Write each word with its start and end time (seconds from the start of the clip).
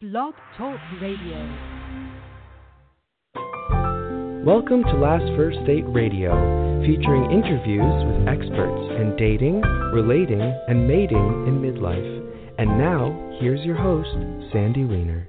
Blog 0.00 0.32
Talk 0.56 0.80
Radio. 1.02 1.36
Welcome 4.46 4.82
to 4.84 4.96
Last 4.96 5.26
First 5.36 5.58
Date 5.66 5.84
Radio, 5.88 6.32
featuring 6.80 7.30
interviews 7.30 7.84
with 8.06 8.26
experts 8.26 8.96
in 8.98 9.14
dating, 9.18 9.60
relating, 9.92 10.40
and 10.40 10.88
mating 10.88 11.44
in 11.46 11.60
midlife. 11.60 12.56
And 12.56 12.78
now, 12.78 13.36
here's 13.42 13.60
your 13.60 13.76
host, 13.76 14.08
Sandy 14.50 14.86
Weiner. 14.86 15.28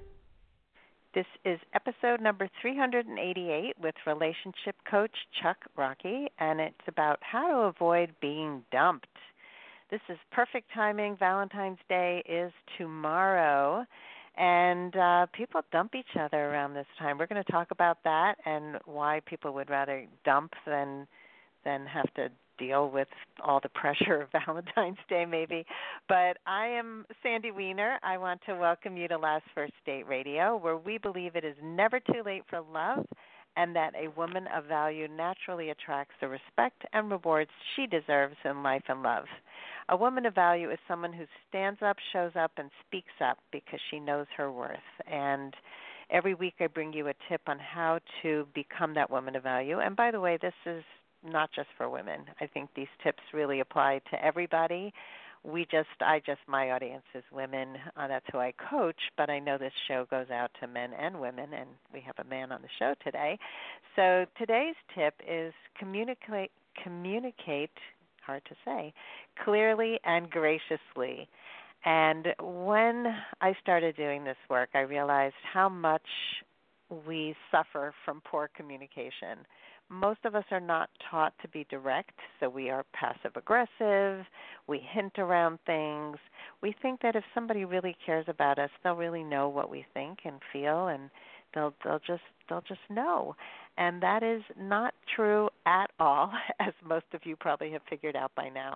This 1.14 1.26
is 1.44 1.60
episode 1.76 2.22
number 2.22 2.48
388 2.62 3.74
with 3.78 3.96
relationship 4.08 4.78
coach 4.90 5.12
Chuck 5.44 5.58
Rocky, 5.76 6.28
and 6.40 6.62
it's 6.62 6.88
about 6.88 7.20
how 7.20 7.46
to 7.46 7.58
avoid 7.64 8.16
being 8.22 8.64
dumped. 8.72 9.08
This 9.90 10.00
is 10.08 10.18
perfect 10.32 10.70
timing. 10.74 11.18
Valentine's 11.18 11.80
Day 11.90 12.24
is 12.26 12.54
tomorrow, 12.78 13.86
and 14.38 14.96
uh, 14.96 15.26
people 15.34 15.62
dump 15.72 15.96
each 15.96 16.18
other 16.20 16.50
around 16.50 16.74
this 16.74 16.86
time. 16.98 17.18
We're 17.18 17.28
going 17.28 17.44
to 17.44 17.52
talk 17.52 17.72
about 17.72 17.98
that 18.04 18.36
and 18.46 18.78
why 18.86 19.22
people 19.26 19.54
would 19.54 19.70
rather 19.70 20.06
dump 20.26 20.54
than 20.66 21.08
than 21.64 21.86
have 21.86 22.12
to 22.16 22.30
deal 22.58 22.90
with 22.90 23.08
all 23.44 23.60
the 23.62 23.70
pressure 23.74 24.22
of 24.22 24.30
Valentine's 24.46 24.98
Day, 25.10 25.26
maybe. 25.26 25.66
But 26.08 26.38
I 26.46 26.68
am 26.68 27.06
Sandy 27.22 27.52
Weiner. 27.52 28.00
I 28.04 28.18
want 28.18 28.42
to 28.48 28.56
welcome 28.56 28.98
you 28.98 29.08
to 29.10 29.18
Last 29.18 29.46
First 29.54 29.74
Date 29.86 30.08
Radio, 30.08 30.58
where 30.58 30.78
we 30.78 30.98
believe 30.98 31.36
it 31.36 31.44
is 31.44 31.56
never 31.64 32.00
too 32.00 32.24
late 32.26 32.44
for 32.50 32.62
love 32.62 33.06
and 33.58 33.76
that 33.76 33.94
a 33.96 34.10
woman 34.18 34.46
of 34.56 34.66
value 34.66 35.08
naturally 35.08 35.70
attracts 35.70 36.16
the 36.22 36.28
respect 36.28 36.84
and 36.94 37.12
rewards 37.12 37.52
she 37.76 37.86
deserves 37.88 38.36
in 38.46 38.64
life 38.64 38.84
and 38.88 39.04
love. 39.04 39.26
A 39.90 39.98
woman 39.98 40.26
of 40.26 40.34
value 40.34 40.72
is 40.72 40.80
someone 40.88 41.12
who 41.12 41.26
stands 41.50 41.82
up, 41.82 41.98
shows 42.14 42.32
up, 42.40 42.52
and 42.58 42.70
speaks 42.88 43.14
up 43.24 43.38
because 43.52 43.80
she 43.90 44.00
knows 44.00 44.28
her 44.38 44.52
worth. 44.52 44.78
And 45.12 45.54
every 46.10 46.34
week 46.34 46.56
I 46.60 46.68
bring 46.68 46.94
you 46.94 47.08
a 47.08 47.14
tip 47.30 47.42
on 47.48 47.60
how 47.60 48.00
to 48.22 48.48
become 48.54 48.94
that 48.94 49.10
woman 49.10 49.36
of 49.36 49.44
value. 49.44 49.80
And 49.80 49.96
by 49.96 50.12
the 50.12 50.20
way, 50.20 50.38
this 50.42 50.54
is 50.66 50.84
not 51.24 51.50
just 51.54 51.68
for 51.78 51.90
women. 51.90 52.22
I 52.40 52.48
think 52.48 52.70
these 52.76 52.88
tips 53.04 53.22
really 53.34 53.60
apply 53.60 54.02
to 54.12 54.24
everybody. 54.26 54.94
We 55.44 55.66
just, 55.72 55.90
I 56.02 56.22
just, 56.26 56.42
my 56.48 56.72
audience 56.72 57.04
is 57.16 57.24
women. 57.32 57.76
Uh, 57.98 58.08
that's 58.08 58.26
who 58.32 58.38
I 58.38 58.54
coach, 58.70 59.00
but 59.18 59.30
I 59.30 59.40
know 59.40 59.58
this 59.58 59.74
show 59.88 60.06
goes 60.10 60.30
out 60.30 60.52
to 60.60 60.68
men 60.68 60.92
and 61.00 61.20
women, 61.20 61.54
and 61.54 61.70
we 61.94 62.02
have 62.02 62.16
a 62.20 62.30
man 62.30 62.52
on 62.52 62.62
the 62.62 62.68
show 62.78 62.94
today. 63.04 63.40
So 63.96 64.26
today's 64.38 64.76
tip 64.96 65.16
is 65.28 65.54
communicate, 65.80 66.52
communicate 66.84 67.72
hard 68.22 68.44
to 68.46 68.56
say, 68.64 68.94
clearly 69.44 70.00
and 70.06 70.30
graciously. 70.30 71.28
And 71.84 72.28
when 72.40 73.08
I 73.42 73.56
started 73.62 73.96
doing 73.96 74.24
this 74.24 74.38
work, 74.50 74.70
I 74.76 74.82
realized 74.82 75.36
how 75.52 75.68
much 75.68 76.06
we 77.08 77.36
suffer 77.52 77.94
from 78.06 78.22
poor 78.24 78.50
communication. 78.56 79.40
Most 79.92 80.20
of 80.24 80.36
us 80.36 80.46
are 80.52 80.62
not 80.62 80.90
taught 81.10 81.34
to 81.42 81.48
be 81.50 81.66
direct, 81.70 82.18
so 82.40 82.50
we 82.50 82.70
are 82.70 82.86
passive 82.94 83.36
aggressive, 83.36 84.26
we 84.68 84.80
hint 84.80 85.20
around 85.20 85.60
things. 85.66 86.18
We 86.62 86.74
think 86.82 87.02
that 87.02 87.16
if 87.16 87.24
somebody 87.34 87.66
really 87.66 87.96
cares 88.06 88.26
about 88.28 88.58
us, 88.58 88.70
they'll 88.84 88.96
really 88.96 89.24
know 89.24 89.50
what 89.50 89.70
we 89.70 89.86
think 89.94 90.20
and 90.24 90.40
feel 90.54 90.88
and 90.88 91.10
they'll 91.54 91.74
they'll 91.84 92.00
just 92.00 92.24
they'll 92.48 92.62
just 92.62 92.80
know 92.90 93.36
and 93.78 94.02
that 94.02 94.24
is 94.24 94.42
not 94.60 94.94
true 95.16 95.50
at 95.66 95.90
all, 96.00 96.32
as 96.60 96.74
most 96.88 97.06
of 97.14 97.22
you 97.24 97.36
probably 97.36 97.72
have 97.72 97.82
figured 97.90 98.16
out 98.16 98.32
by 98.36 98.50
now. 98.50 98.76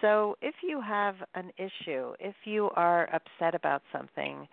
So, 0.00 0.36
if 0.40 0.54
you 0.62 0.80
have 0.80 1.16
an 1.34 1.50
issue, 1.58 2.12
if 2.20 2.34
you 2.44 2.70
are 2.76 3.08
upset 3.12 3.54
about 3.54 3.82
something, 3.92 4.46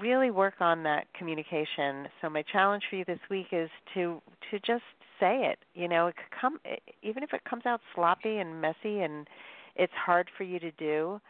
really 0.00 0.30
work 0.30 0.54
on 0.60 0.82
that 0.84 1.06
communication. 1.14 2.06
So, 2.20 2.30
my 2.30 2.42
challenge 2.52 2.84
for 2.88 2.96
you 2.96 3.04
this 3.04 3.18
week 3.28 3.48
is 3.50 3.68
to 3.94 4.22
to 4.50 4.58
just 4.60 4.84
say 5.20 5.50
it. 5.50 5.58
You 5.74 5.88
know, 5.88 6.06
it 6.08 6.16
could 6.16 6.40
come 6.40 6.58
even 7.02 7.22
if 7.22 7.32
it 7.32 7.44
comes 7.44 7.66
out 7.66 7.80
sloppy 7.94 8.38
and 8.38 8.60
messy 8.60 9.00
and 9.00 9.26
it's 9.74 9.92
hard 9.94 10.28
for 10.36 10.44
you 10.44 10.58
to 10.60 10.70
do. 10.72 11.20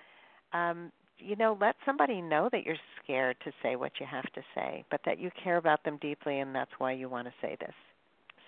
Um, 0.52 0.92
you 1.18 1.36
know, 1.36 1.56
let 1.60 1.76
somebody 1.84 2.20
know 2.20 2.48
that 2.52 2.64
you're 2.64 2.76
scared 3.02 3.36
to 3.44 3.52
say 3.62 3.76
what 3.76 3.92
you 3.98 4.06
have 4.06 4.30
to 4.34 4.42
say, 4.54 4.84
but 4.90 5.00
that 5.06 5.18
you 5.18 5.30
care 5.42 5.56
about 5.56 5.82
them 5.84 5.98
deeply 6.00 6.40
and 6.40 6.54
that's 6.54 6.70
why 6.78 6.92
you 6.92 7.08
want 7.08 7.26
to 7.26 7.34
say 7.40 7.56
this. 7.60 7.74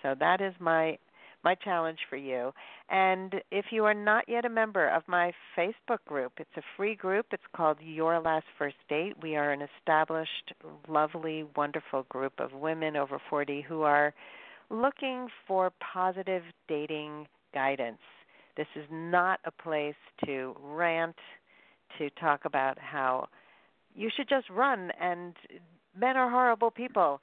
So 0.01 0.15
that 0.19 0.41
is 0.41 0.53
my 0.59 0.97
my 1.43 1.55
challenge 1.55 1.99
for 2.09 2.17
you. 2.17 2.51
And 2.89 3.35
if 3.51 3.67
you 3.71 3.85
are 3.85 3.93
not 3.93 4.27
yet 4.27 4.45
a 4.45 4.49
member 4.49 4.89
of 4.89 5.03
my 5.07 5.31
Facebook 5.57 6.03
group, 6.05 6.33
it's 6.37 6.49
a 6.57 6.61
free 6.75 6.95
group. 6.95 7.27
It's 7.31 7.43
called 7.55 7.77
Your 7.81 8.19
Last 8.19 8.45
First 8.57 8.75
Date. 8.89 9.13
We 9.21 9.35
are 9.35 9.51
an 9.51 9.61
established, 9.61 10.53
lovely, 10.87 11.45
wonderful 11.55 12.03
group 12.09 12.33
of 12.39 12.51
women 12.53 12.95
over 12.95 13.21
40 13.29 13.61
who 13.61 13.83
are 13.83 14.13
looking 14.69 15.27
for 15.47 15.71
positive 15.93 16.43
dating 16.67 17.27
guidance. 17.53 17.99
This 18.57 18.67
is 18.75 18.85
not 18.91 19.39
a 19.45 19.51
place 19.51 19.95
to 20.25 20.55
rant 20.61 21.15
to 21.97 22.09
talk 22.11 22.45
about 22.45 22.77
how 22.77 23.27
you 23.95 24.09
should 24.15 24.29
just 24.29 24.49
run 24.49 24.91
and 24.99 25.33
men 25.99 26.17
are 26.17 26.29
horrible 26.29 26.71
people. 26.71 27.19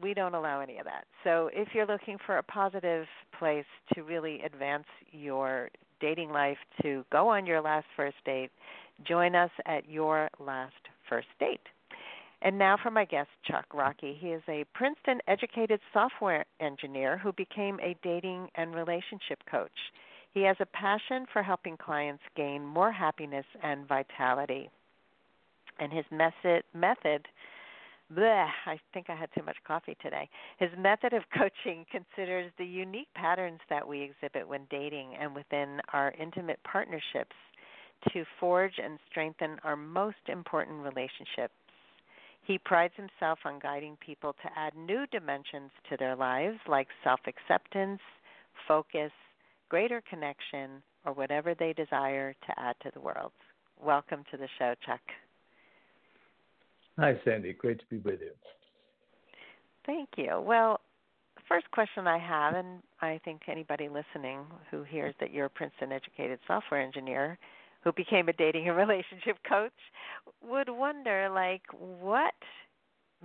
We 0.00 0.14
don't 0.14 0.34
allow 0.34 0.60
any 0.60 0.78
of 0.78 0.84
that. 0.84 1.04
So 1.24 1.50
if 1.52 1.68
you're 1.74 1.86
looking 1.86 2.18
for 2.24 2.38
a 2.38 2.42
positive 2.42 3.06
place 3.38 3.66
to 3.94 4.02
really 4.02 4.40
advance 4.42 4.86
your 5.10 5.70
dating 6.00 6.30
life, 6.30 6.58
to 6.82 7.04
go 7.10 7.28
on 7.28 7.46
your 7.46 7.60
last 7.60 7.86
first 7.96 8.16
date, 8.24 8.50
join 9.06 9.34
us 9.34 9.50
at 9.66 9.88
your 9.88 10.28
last 10.38 10.74
first 11.08 11.28
date. 11.40 11.60
And 12.40 12.56
now 12.56 12.76
for 12.80 12.90
my 12.90 13.04
guest, 13.04 13.28
Chuck 13.44 13.66
Rocky. 13.74 14.16
He 14.18 14.28
is 14.28 14.42
a 14.48 14.64
Princeton 14.74 15.20
educated 15.26 15.80
software 15.92 16.44
engineer 16.60 17.18
who 17.18 17.32
became 17.32 17.80
a 17.80 17.96
dating 18.02 18.48
and 18.54 18.74
relationship 18.74 19.40
coach. 19.50 19.70
He 20.32 20.42
has 20.42 20.56
a 20.60 20.66
passion 20.66 21.26
for 21.32 21.42
helping 21.42 21.76
clients 21.76 22.22
gain 22.36 22.64
more 22.64 22.92
happiness 22.92 23.46
and 23.62 23.88
vitality. 23.88 24.70
And 25.80 25.92
his 25.92 26.04
method, 26.12 26.62
method 26.74 27.26
bleh, 28.14 28.48
I 28.66 28.78
think 28.94 29.10
I 29.10 29.16
had 29.16 29.30
too 29.34 29.44
much 29.44 29.56
coffee 29.66 29.96
today. 30.00 30.28
His 30.58 30.70
method 30.78 31.12
of 31.12 31.22
coaching 31.36 31.84
considers 31.90 32.52
the 32.58 32.64
unique 32.64 33.12
patterns 33.14 33.60
that 33.68 33.86
we 33.86 34.02
exhibit 34.02 34.46
when 34.46 34.66
dating 34.70 35.14
and 35.20 35.34
within 35.34 35.80
our 35.92 36.12
intimate 36.20 36.60
partnerships 36.64 37.36
to 38.12 38.24
forge 38.38 38.74
and 38.82 38.98
strengthen 39.10 39.58
our 39.64 39.76
most 39.76 40.16
important 40.28 40.82
relationships. 40.82 41.54
He 42.48 42.56
prides 42.56 42.94
himself 42.96 43.38
on 43.44 43.58
guiding 43.58 43.98
people 44.04 44.32
to 44.32 44.48
add 44.58 44.74
new 44.74 45.04
dimensions 45.12 45.70
to 45.90 45.98
their 45.98 46.16
lives 46.16 46.56
like 46.66 46.88
self 47.04 47.20
acceptance, 47.26 48.00
focus, 48.66 49.12
greater 49.68 50.02
connection, 50.08 50.82
or 51.04 51.12
whatever 51.12 51.54
they 51.54 51.74
desire 51.74 52.32
to 52.32 52.58
add 52.58 52.74
to 52.82 52.90
the 52.94 53.00
world. 53.00 53.32
Welcome 53.78 54.24
to 54.30 54.38
the 54.38 54.48
show, 54.58 54.74
Chuck. 54.86 55.02
Hi, 56.98 57.20
Sandy. 57.22 57.52
Great 57.52 57.80
to 57.80 57.84
be 57.90 57.98
with 57.98 58.22
you. 58.22 58.32
Thank 59.84 60.08
you. 60.16 60.40
Well, 60.40 60.80
first 61.50 61.70
question 61.70 62.06
I 62.06 62.16
have, 62.16 62.54
and 62.54 62.82
I 63.02 63.20
think 63.26 63.42
anybody 63.46 63.90
listening 63.90 64.40
who 64.70 64.84
hears 64.84 65.14
that 65.20 65.34
you're 65.34 65.46
a 65.46 65.50
Princeton 65.50 65.92
educated 65.92 66.38
software 66.46 66.80
engineer 66.80 67.38
who 67.84 67.92
became 67.92 68.28
a 68.28 68.32
dating 68.32 68.68
and 68.68 68.76
relationship 68.76 69.36
coach 69.48 69.72
would 70.42 70.68
wonder 70.68 71.28
like 71.32 71.62
what 71.72 72.34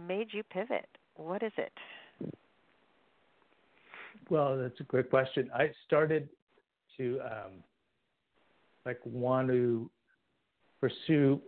made 0.08 0.28
you 0.32 0.44
pivot? 0.44 0.88
What 1.16 1.44
is 1.44 1.52
it? 1.58 1.72
Well, 4.30 4.58
that's 4.58 4.80
a 4.80 4.84
great 4.84 5.10
question. 5.10 5.50
I 5.54 5.72
started 5.86 6.30
to 6.98 7.20
um, 7.22 7.52
like 8.86 9.00
want 9.04 9.50
to 9.50 9.90
pursue 10.80 11.42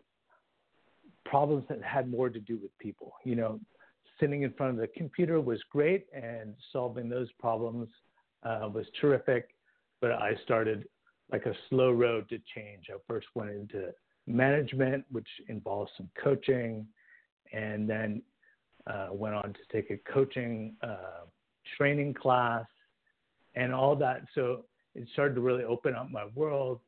problems 1.26 1.66
that 1.70 1.82
had 1.84 2.10
more 2.10 2.30
to 2.30 2.40
do 2.40 2.58
with 2.62 2.78
people. 2.80 3.14
You 3.24 3.36
know, 3.36 3.60
sitting 4.20 4.44
in 4.44 4.54
front 4.54 4.74
of 4.74 4.78
the 4.78 4.88
computer 4.88 5.42
was 5.42 5.60
great, 5.72 6.06
and 6.14 6.54
solving 6.72 7.10
those 7.10 7.30
problems 7.40 7.88
uh, 8.44 8.70
was 8.72 8.86
terrific. 9.00 9.50
But 10.02 10.12
I 10.12 10.34
started 10.44 10.88
like 11.32 11.46
a 11.46 11.54
slow 11.70 11.92
road 11.92 12.30
to 12.30 12.40
change. 12.54 12.86
I 12.90 12.98
first 13.08 13.28
went 13.36 13.52
into 13.52 13.92
management, 14.28 15.06
which 15.12 15.28
involves 15.48 15.92
some 15.98 16.10
coaching, 16.22 16.86
and 17.54 17.90
then 17.90 18.22
uh, 18.88 19.08
went 19.12 19.36
on 19.36 19.54
to 19.54 19.60
take 19.72 19.90
a 19.92 19.98
coaching 20.12 20.76
uh, 20.84 21.26
training 21.78 22.14
class 22.14 22.66
and 23.56 23.74
all 23.74 23.96
that. 23.96 24.22
So 24.36 24.66
it 24.94 25.08
started 25.14 25.36
to 25.36 25.42
really 25.42 25.64
open 25.64 25.96
up 25.96 26.10
my 26.12 26.26
world 26.36 26.80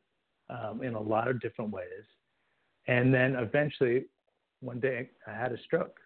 um, 0.50 0.84
in 0.84 0.94
a 0.94 1.02
lot 1.02 1.28
of 1.28 1.42
different 1.42 1.72
ways. 1.72 2.06
And 2.88 3.14
then 3.14 3.36
eventually, 3.36 4.06
one 4.62 4.80
day, 4.80 5.10
I 5.28 5.32
had 5.32 5.52
a 5.52 5.58
stroke. 5.64 5.98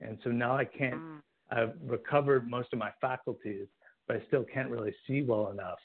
And 0.00 0.18
so 0.22 0.30
now 0.30 0.56
I 0.56 0.64
can't, 0.64 1.00
mm. 1.00 1.20
I've 1.50 1.72
recovered 1.84 2.48
most 2.48 2.68
of 2.72 2.78
my 2.78 2.90
faculties, 3.00 3.66
but 4.06 4.16
I 4.16 4.22
still 4.26 4.44
can't 4.44 4.70
really 4.70 4.94
see 5.06 5.22
well 5.22 5.50
enough 5.50 5.78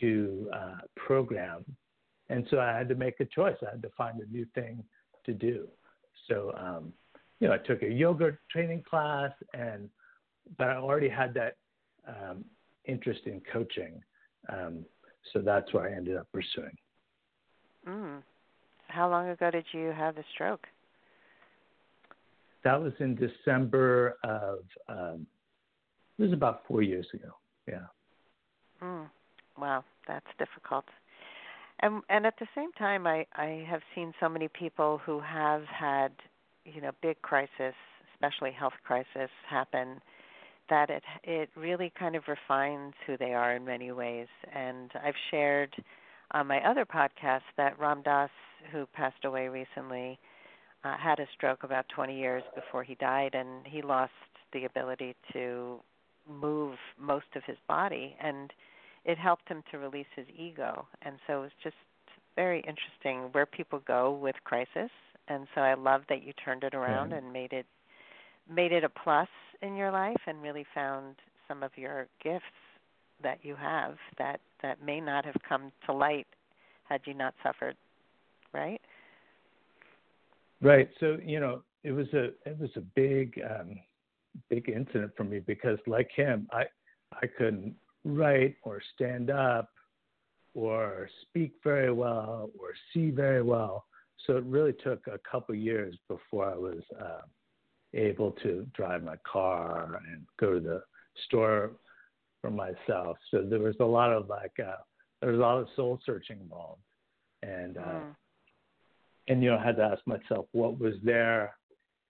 to 0.00 0.48
uh, 0.54 0.78
program. 0.96 1.64
And 2.28 2.46
so 2.50 2.60
I 2.60 2.76
had 2.76 2.88
to 2.88 2.94
make 2.94 3.20
a 3.20 3.24
choice. 3.24 3.56
I 3.62 3.70
had 3.70 3.82
to 3.82 3.90
find 3.96 4.20
a 4.20 4.26
new 4.26 4.46
thing 4.54 4.82
to 5.26 5.32
do. 5.32 5.68
So, 6.28 6.54
um, 6.56 6.92
you 7.40 7.48
know, 7.48 7.54
I 7.54 7.58
took 7.58 7.82
a 7.82 7.90
yoga 7.90 8.36
training 8.50 8.84
class, 8.88 9.32
and 9.52 9.88
but 10.58 10.68
I 10.68 10.76
already 10.76 11.08
had 11.08 11.34
that 11.34 11.56
um, 12.06 12.44
interest 12.84 13.22
in 13.26 13.40
coaching, 13.52 14.02
um, 14.48 14.84
so 15.32 15.40
that's 15.40 15.72
where 15.72 15.88
I 15.88 15.96
ended 15.96 16.16
up 16.16 16.28
pursuing. 16.32 16.76
Mm. 17.88 18.22
How 18.88 19.10
long 19.10 19.28
ago 19.28 19.50
did 19.50 19.64
you 19.72 19.88
have 19.88 20.14
the 20.14 20.24
stroke? 20.34 20.66
That 22.64 22.80
was 22.80 22.92
in 23.00 23.16
December 23.16 24.16
of. 24.22 24.60
Um, 24.88 25.26
it 26.18 26.22
was 26.22 26.32
about 26.32 26.62
four 26.68 26.82
years 26.82 27.06
ago. 27.14 27.30
Yeah. 27.66 27.86
That's 30.12 30.26
difficult. 30.38 30.84
And 31.80 32.02
and 32.10 32.26
at 32.26 32.34
the 32.38 32.46
same 32.54 32.70
time, 32.72 33.06
I 33.06 33.26
I 33.34 33.66
have 33.68 33.80
seen 33.94 34.12
so 34.20 34.28
many 34.28 34.48
people 34.48 34.98
who 34.98 35.20
have 35.20 35.64
had, 35.64 36.12
you 36.64 36.80
know, 36.82 36.90
big 37.00 37.20
crisis, 37.22 37.74
especially 38.14 38.52
health 38.52 38.74
crisis, 38.84 39.30
happen, 39.48 40.00
that 40.68 40.90
it 40.90 41.02
it 41.24 41.48
really 41.56 41.90
kind 41.98 42.14
of 42.14 42.24
refines 42.28 42.92
who 43.06 43.16
they 43.16 43.32
are 43.32 43.56
in 43.56 43.64
many 43.64 43.90
ways. 43.90 44.28
And 44.54 44.90
I've 45.02 45.20
shared 45.30 45.74
on 46.32 46.46
my 46.46 46.60
other 46.68 46.84
podcast 46.84 47.48
that 47.56 47.78
Ram 47.78 48.02
Dass, 48.02 48.30
who 48.70 48.86
passed 48.92 49.24
away 49.24 49.48
recently, 49.48 50.18
uh, 50.84 50.96
had 50.98 51.20
a 51.20 51.26
stroke 51.34 51.64
about 51.64 51.86
20 51.88 52.18
years 52.18 52.42
before 52.54 52.84
he 52.84 52.96
died, 52.96 53.34
and 53.34 53.66
he 53.66 53.80
lost 53.80 54.12
the 54.52 54.66
ability 54.66 55.16
to 55.32 55.80
move 56.28 56.76
most 56.98 57.26
of 57.34 57.42
his 57.44 57.56
body 57.66 58.14
and 58.20 58.52
it 59.04 59.18
helped 59.18 59.48
him 59.48 59.62
to 59.70 59.78
release 59.78 60.06
his 60.14 60.26
ego. 60.36 60.86
And 61.02 61.16
so 61.26 61.38
it 61.38 61.42
was 61.42 61.50
just 61.62 61.76
very 62.36 62.60
interesting 62.60 63.32
where 63.32 63.46
people 63.46 63.80
go 63.86 64.12
with 64.12 64.36
crisis. 64.44 64.90
And 65.28 65.46
so 65.54 65.60
I 65.60 65.74
love 65.74 66.02
that 66.08 66.22
you 66.22 66.32
turned 66.44 66.64
it 66.64 66.74
around 66.74 67.10
mm-hmm. 67.10 67.24
and 67.24 67.32
made 67.32 67.52
it 67.52 67.66
made 68.52 68.72
it 68.72 68.82
a 68.82 68.88
plus 68.88 69.28
in 69.62 69.76
your 69.76 69.92
life 69.92 70.20
and 70.26 70.42
really 70.42 70.66
found 70.74 71.14
some 71.46 71.62
of 71.62 71.70
your 71.76 72.08
gifts 72.22 72.44
that 73.22 73.38
you 73.42 73.54
have 73.54 73.96
that 74.18 74.40
that 74.62 74.82
may 74.84 75.00
not 75.00 75.24
have 75.24 75.36
come 75.48 75.70
to 75.86 75.92
light 75.92 76.26
had 76.88 77.00
you 77.04 77.14
not 77.14 77.34
suffered, 77.42 77.76
right? 78.52 78.80
Right. 80.60 80.90
So 81.00 81.18
you 81.24 81.40
know, 81.40 81.62
it 81.84 81.92
was 81.92 82.06
a 82.12 82.26
it 82.48 82.58
was 82.58 82.70
a 82.76 82.80
big 82.80 83.40
um, 83.48 83.78
big 84.48 84.68
incident 84.68 85.12
for 85.16 85.24
me 85.24 85.40
because, 85.40 85.78
like 85.86 86.10
him, 86.14 86.48
I 86.52 86.64
I 87.12 87.26
couldn't 87.26 87.74
write 88.04 88.56
or 88.62 88.80
stand 88.94 89.30
up 89.30 89.68
or 90.54 91.08
speak 91.22 91.52
very 91.64 91.92
well 91.92 92.50
or 92.58 92.68
see 92.92 93.10
very 93.10 93.42
well. 93.42 93.86
So 94.26 94.36
it 94.36 94.44
really 94.44 94.74
took 94.84 95.06
a 95.06 95.18
couple 95.28 95.54
years 95.54 95.96
before 96.08 96.50
I 96.50 96.56
was 96.56 96.82
uh, 97.00 97.22
able 97.94 98.32
to 98.42 98.66
drive 98.74 99.02
my 99.02 99.16
car 99.30 100.00
and 100.10 100.22
go 100.38 100.54
to 100.54 100.60
the 100.60 100.82
store 101.26 101.72
for 102.40 102.50
myself. 102.50 103.16
So 103.30 103.42
there 103.42 103.60
was 103.60 103.76
a 103.80 103.84
lot 103.84 104.12
of 104.12 104.28
like 104.28 104.52
uh, 104.60 104.76
there 105.20 105.30
was 105.30 105.38
a 105.38 105.42
lot 105.42 105.58
of 105.58 105.68
soul 105.74 106.00
searching 106.04 106.40
involved, 106.40 106.82
and 107.42 107.78
uh, 107.78 107.80
mm. 107.80 108.16
and 109.28 109.42
you 109.42 109.50
know 109.50 109.58
I 109.58 109.64
had 109.64 109.76
to 109.76 109.84
ask 109.84 110.06
myself 110.06 110.46
what 110.52 110.78
was 110.78 110.94
there 111.02 111.54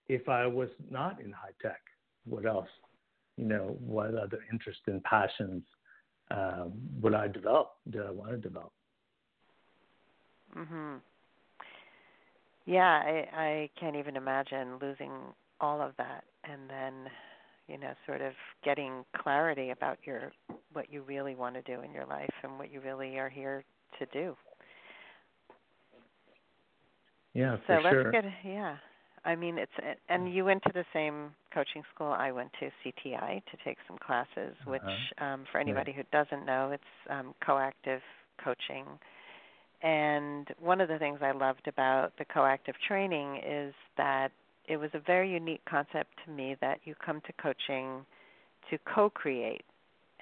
if 0.07 0.27
I 0.29 0.45
was 0.47 0.69
not 0.89 1.21
in 1.21 1.31
high 1.31 1.53
tech. 1.61 1.81
What 2.25 2.45
else? 2.45 2.69
You 3.37 3.45
know, 3.45 3.77
what 3.79 4.15
other 4.15 4.39
interests 4.51 4.83
and 4.87 5.03
passions 5.03 5.63
um, 6.31 6.73
would 7.01 7.13
I 7.13 7.27
develop? 7.27 7.73
Did 7.89 8.01
I 8.05 8.11
want 8.11 8.31
to 8.31 8.37
develop? 8.37 8.71
Mhm. 10.55 11.01
Yeah, 12.65 13.01
I 13.05 13.27
I 13.33 13.69
can't 13.79 13.95
even 13.95 14.15
imagine 14.15 14.77
losing 14.79 15.11
all 15.59 15.81
of 15.81 15.95
that 15.97 16.23
and 16.43 16.69
then, 16.69 17.09
you 17.67 17.77
know, 17.77 17.93
sort 18.05 18.21
of 18.21 18.33
getting 18.63 19.05
clarity 19.15 19.71
about 19.71 19.97
your 20.05 20.31
what 20.73 20.91
you 20.91 21.01
really 21.03 21.35
want 21.35 21.55
to 21.55 21.61
do 21.63 21.81
in 21.81 21.91
your 21.93 22.05
life 22.05 22.33
and 22.43 22.57
what 22.57 22.71
you 22.71 22.81
really 22.81 23.17
are 23.17 23.29
here 23.29 23.63
to 23.99 24.05
do. 24.07 24.35
Yeah, 27.33 27.57
so 27.57 27.61
for 27.65 27.81
let's 27.81 27.89
sure. 27.89 28.11
get 28.11 28.25
yeah. 28.43 28.77
I 29.25 29.35
mean, 29.35 29.57
it's 29.57 29.71
and 30.09 30.33
you 30.33 30.43
went 30.45 30.63
to 30.63 30.71
the 30.73 30.83
same 30.93 31.31
coaching 31.53 31.83
school 31.93 32.07
I 32.07 32.31
went 32.31 32.51
to, 32.59 32.69
CTI, 32.83 33.41
to 33.45 33.57
take 33.63 33.77
some 33.87 33.97
classes. 33.97 34.55
Which, 34.65 34.81
uh-huh. 34.81 35.25
um, 35.25 35.45
for 35.51 35.59
anybody 35.59 35.93
who 35.93 36.03
doesn't 36.11 36.45
know, 36.45 36.71
it's 36.71 36.83
um, 37.09 37.33
coactive 37.45 38.01
coaching. 38.43 38.85
And 39.81 40.47
one 40.59 40.81
of 40.81 40.87
the 40.87 40.97
things 40.97 41.19
I 41.21 41.31
loved 41.31 41.67
about 41.67 42.13
the 42.17 42.25
coactive 42.25 42.75
training 42.87 43.41
is 43.45 43.73
that 43.97 44.31
it 44.67 44.77
was 44.77 44.89
a 44.93 44.99
very 44.99 45.31
unique 45.31 45.63
concept 45.69 46.11
to 46.25 46.31
me 46.31 46.55
that 46.61 46.79
you 46.85 46.95
come 47.05 47.21
to 47.27 47.33
coaching 47.33 48.05
to 48.69 48.77
co-create, 48.93 49.63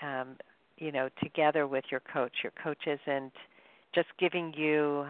um, 0.01 0.35
you 0.77 0.91
know, 0.91 1.09
together 1.21 1.67
with 1.67 1.85
your 1.91 2.01
coach. 2.11 2.31
Your 2.43 2.53
coach 2.63 2.87
isn't 2.87 3.33
just 3.93 4.07
giving 4.19 4.53
you 4.55 5.05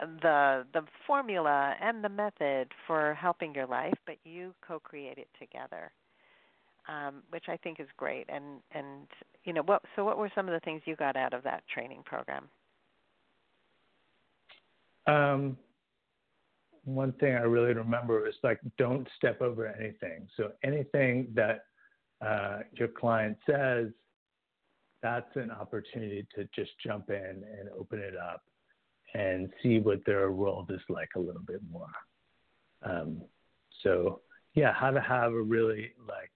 the 0.00 0.64
the 0.72 0.82
formula 1.06 1.74
and 1.80 2.04
the 2.04 2.08
method 2.08 2.68
for 2.86 3.14
helping 3.14 3.54
your 3.54 3.66
life, 3.66 3.94
but 4.06 4.16
you 4.24 4.54
co-create 4.66 5.18
it 5.18 5.28
together, 5.38 5.90
um, 6.88 7.22
which 7.30 7.44
I 7.48 7.56
think 7.56 7.80
is 7.80 7.88
great. 7.96 8.26
And 8.28 8.60
and 8.72 9.06
you 9.44 9.52
know 9.52 9.62
what? 9.62 9.82
So 9.96 10.04
what 10.04 10.18
were 10.18 10.30
some 10.34 10.46
of 10.48 10.54
the 10.54 10.60
things 10.60 10.82
you 10.84 10.96
got 10.96 11.16
out 11.16 11.34
of 11.34 11.42
that 11.44 11.64
training 11.72 12.02
program? 12.04 12.48
Um, 15.06 15.56
one 16.84 17.12
thing 17.14 17.34
I 17.34 17.40
really 17.40 17.74
remember 17.74 18.26
is 18.28 18.34
like 18.42 18.60
don't 18.76 19.08
step 19.16 19.40
over 19.40 19.66
anything. 19.66 20.28
So 20.36 20.52
anything 20.62 21.28
that 21.34 21.64
uh, 22.24 22.60
your 22.72 22.88
client 22.88 23.36
says, 23.48 23.88
that's 25.02 25.34
an 25.36 25.50
opportunity 25.50 26.26
to 26.34 26.48
just 26.54 26.70
jump 26.84 27.10
in 27.10 27.44
and 27.58 27.68
open 27.78 28.00
it 28.00 28.14
up 28.16 28.42
and 29.14 29.50
see 29.62 29.78
what 29.78 30.04
their 30.04 30.30
world 30.30 30.70
is 30.72 30.80
like 30.88 31.10
a 31.16 31.20
little 31.20 31.42
bit 31.46 31.60
more. 31.70 31.90
Um, 32.82 33.22
so 33.82 34.20
yeah, 34.54 34.72
how 34.72 34.90
to 34.90 35.00
have 35.00 35.32
a 35.32 35.42
really 35.42 35.92
like 36.06 36.30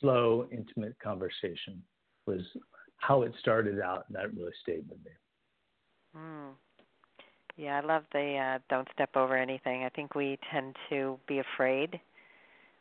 slow, 0.00 0.46
intimate 0.50 0.96
conversation 1.02 1.82
was 2.26 2.40
how 2.98 3.22
it 3.22 3.32
started 3.40 3.80
out, 3.80 4.04
and 4.08 4.16
that 4.16 4.34
really 4.34 4.52
stayed 4.62 4.84
with 4.88 4.98
me. 5.04 5.10
Mm. 6.16 6.50
Yeah, 7.56 7.80
I 7.82 7.86
love 7.86 8.02
the 8.12 8.36
uh, 8.36 8.58
don't 8.68 8.88
step 8.92 9.10
over 9.16 9.36
anything. 9.36 9.84
I 9.84 9.88
think 9.90 10.14
we 10.14 10.38
tend 10.52 10.76
to 10.90 11.18
be 11.26 11.40
afraid 11.40 12.00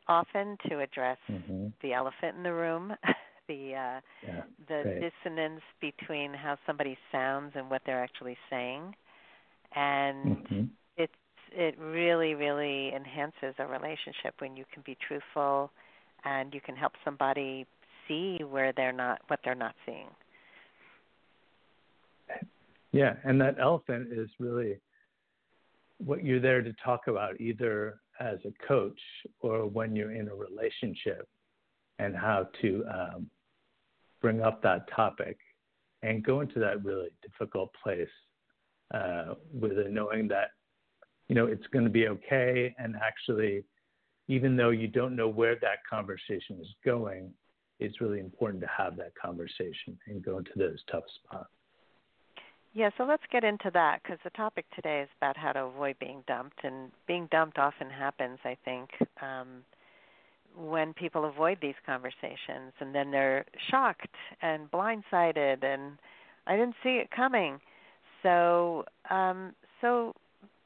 often 0.07 0.57
to 0.69 0.81
address 0.81 1.17
mm-hmm. 1.29 1.67
the 1.81 1.93
elephant 1.93 2.37
in 2.37 2.43
the 2.43 2.53
room, 2.53 2.93
the 3.47 3.73
uh, 3.73 3.99
yeah, 4.25 4.41
the 4.67 4.81
great. 4.83 5.11
dissonance 5.23 5.61
between 5.79 6.33
how 6.33 6.57
somebody 6.67 6.97
sounds 7.11 7.53
and 7.55 7.69
what 7.69 7.81
they're 7.85 8.03
actually 8.03 8.37
saying 8.49 8.93
and 9.75 10.37
mm-hmm. 10.37 10.63
it's 10.97 11.13
it 11.51 11.77
really 11.79 12.33
really 12.33 12.93
enhances 12.93 13.55
a 13.59 13.65
relationship 13.65 14.33
when 14.39 14.55
you 14.55 14.65
can 14.73 14.83
be 14.85 14.97
truthful 15.07 15.71
and 16.23 16.53
you 16.53 16.61
can 16.61 16.75
help 16.75 16.93
somebody 17.03 17.65
see 18.07 18.39
where 18.49 18.73
they're 18.73 18.91
not 18.91 19.19
what 19.27 19.39
they're 19.43 19.55
not 19.55 19.75
seeing 19.85 20.07
yeah 22.91 23.13
and 23.23 23.39
that 23.39 23.55
elephant 23.59 24.07
is 24.11 24.29
really 24.39 24.79
what 25.97 26.23
you're 26.23 26.41
there 26.41 26.61
to 26.61 26.73
talk 26.83 27.07
about 27.07 27.39
either 27.39 27.99
as 28.19 28.37
a 28.45 28.67
coach 28.67 28.99
or 29.41 29.65
when 29.65 29.95
you're 29.95 30.11
in 30.11 30.27
a 30.27 30.35
relationship 30.35 31.27
and 31.99 32.15
how 32.15 32.47
to 32.61 32.83
um, 32.93 33.29
bring 34.21 34.41
up 34.41 34.61
that 34.61 34.89
topic 34.93 35.37
and 36.03 36.23
go 36.23 36.41
into 36.41 36.59
that 36.59 36.83
really 36.83 37.09
difficult 37.21 37.71
place 37.81 38.07
uh, 38.93 39.35
with 39.53 39.77
a 39.77 39.89
knowing 39.89 40.27
that 40.29 40.49
you 41.27 41.35
know 41.35 41.45
it's 41.45 41.65
going 41.67 41.85
to 41.85 41.91
be 41.91 42.07
okay, 42.07 42.75
and 42.77 42.95
actually, 42.95 43.63
even 44.27 44.55
though 44.55 44.69
you 44.69 44.87
don't 44.87 45.15
know 45.15 45.27
where 45.27 45.55
that 45.55 45.79
conversation 45.89 46.57
is 46.61 46.67
going, 46.83 47.31
it's 47.79 48.01
really 48.01 48.19
important 48.19 48.61
to 48.61 48.69
have 48.75 48.95
that 48.97 49.13
conversation 49.21 49.97
and 50.07 50.23
go 50.23 50.37
into 50.37 50.51
those 50.55 50.79
tough 50.91 51.03
spots. 51.23 51.49
Yeah, 52.73 52.89
so 52.97 53.05
let's 53.05 53.23
get 53.31 53.45
into 53.45 53.71
that 53.73 54.01
because 54.03 54.19
the 54.25 54.31
topic 54.31 54.65
today 54.75 55.01
is 55.01 55.09
about 55.17 55.37
how 55.37 55.53
to 55.53 55.63
avoid 55.63 55.97
being 55.99 56.23
dumped, 56.27 56.63
and 56.63 56.91
being 57.07 57.27
dumped 57.31 57.57
often 57.57 57.89
happens, 57.89 58.39
I 58.43 58.57
think. 58.65 58.89
Um, 59.21 59.63
when 60.57 60.93
people 60.93 61.25
avoid 61.25 61.57
these 61.61 61.75
conversations 61.85 62.71
and 62.79 62.95
then 62.95 63.11
they're 63.11 63.45
shocked 63.69 64.07
and 64.41 64.71
blindsided 64.71 65.63
and 65.63 65.97
I 66.47 66.55
didn't 66.55 66.75
see 66.83 66.97
it 66.97 67.11
coming 67.11 67.59
so 68.25 68.83
um, 69.09 69.53
so 69.81 70.13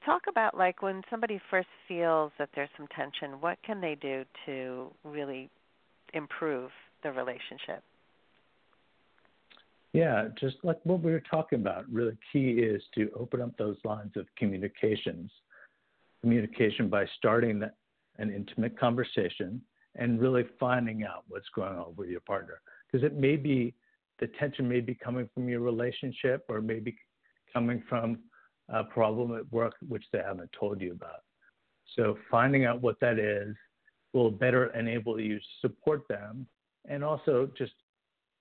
talk 0.05 0.23
about 0.29 0.57
like 0.57 0.81
when 0.81 1.01
somebody 1.09 1.39
first 1.51 1.67
feels 1.87 2.31
that 2.39 2.49
there's 2.55 2.69
some 2.77 2.87
tension 2.95 3.41
what 3.41 3.57
can 3.65 3.81
they 3.81 3.95
do 4.01 4.23
to 4.45 4.87
really 5.03 5.49
improve 6.13 6.71
the 7.03 7.11
relationship 7.11 7.83
yeah 9.93 10.27
just 10.39 10.55
like 10.63 10.79
what 10.83 11.01
we 11.01 11.11
were 11.11 11.23
talking 11.29 11.59
about 11.59 11.83
really 11.91 12.17
key 12.31 12.51
is 12.51 12.81
to 12.95 13.09
open 13.19 13.41
up 13.41 13.55
those 13.57 13.77
lines 13.83 14.11
of 14.15 14.25
communications 14.37 15.29
communication 16.21 16.89
by 16.89 17.05
starting 17.17 17.61
an 18.17 18.33
intimate 18.33 18.77
conversation 18.79 19.61
and 19.95 20.19
really 20.19 20.43
finding 20.59 21.03
out 21.03 21.23
what's 21.27 21.47
going 21.55 21.75
on 21.77 21.93
with 21.95 22.09
your 22.09 22.19
partner. 22.21 22.61
Because 22.91 23.05
it 23.05 23.15
may 23.15 23.35
be 23.35 23.73
the 24.19 24.27
tension 24.39 24.67
may 24.67 24.81
be 24.81 24.93
coming 24.93 25.29
from 25.33 25.47
your 25.47 25.61
relationship 25.61 26.45
or 26.49 26.61
maybe 26.61 26.95
coming 27.53 27.83
from 27.87 28.19
a 28.69 28.83
problem 28.83 29.35
at 29.35 29.51
work 29.51 29.75
which 29.87 30.03
they 30.11 30.19
haven't 30.19 30.51
told 30.57 30.81
you 30.81 30.91
about. 30.91 31.23
So 31.95 32.17
finding 32.29 32.65
out 32.65 32.81
what 32.81 32.99
that 32.99 33.17
is 33.19 33.55
will 34.13 34.31
better 34.31 34.67
enable 34.77 35.19
you 35.19 35.37
to 35.37 35.45
support 35.61 36.07
them 36.07 36.47
and 36.87 37.03
also 37.03 37.49
just 37.57 37.73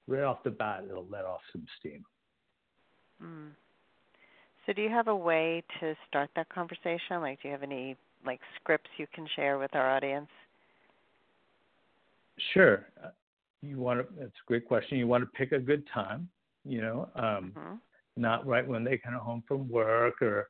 right 0.07 0.23
off 0.23 0.43
the 0.43 0.51
bat 0.51 0.85
it'll 0.89 1.07
let 1.11 1.25
off 1.25 1.41
some 1.53 1.65
steam. 1.79 2.05
Mm. 3.23 3.51
So 4.67 4.73
do 4.73 4.83
you 4.83 4.91
have 4.91 5.09
a 5.09 5.17
way 5.17 5.63
to 5.81 5.95
start 6.09 6.31
that 6.37 6.49
conversation? 6.51 7.21
Like 7.21 7.43
do 7.43 7.49
you 7.49 7.53
have 7.53 7.63
any 7.63 7.97
like 8.25 8.41
scripts 8.61 8.91
you 8.97 9.07
can 9.15 9.27
share 9.35 9.59
with 9.59 9.75
our 9.75 9.91
audience? 9.91 10.29
Sure. 12.53 12.87
You 13.63 13.79
want 13.79 14.01
to 14.01 14.23
it's 14.23 14.35
a 14.35 14.47
great 14.47 14.67
question. 14.67 14.99
You 14.99 15.07
want 15.07 15.25
to 15.25 15.31
pick 15.37 15.53
a 15.53 15.59
good 15.59 15.85
time, 15.93 16.29
you 16.65 16.81
know, 16.81 17.09
um, 17.17 17.53
mm-hmm. 17.57 17.75
Not 18.19 18.47
right 18.47 18.67
when 18.67 18.85
they 18.85 18.99
come 18.99 19.15
home 19.15 19.43
from 19.47 19.69
work 19.69 20.21
or 20.21 20.49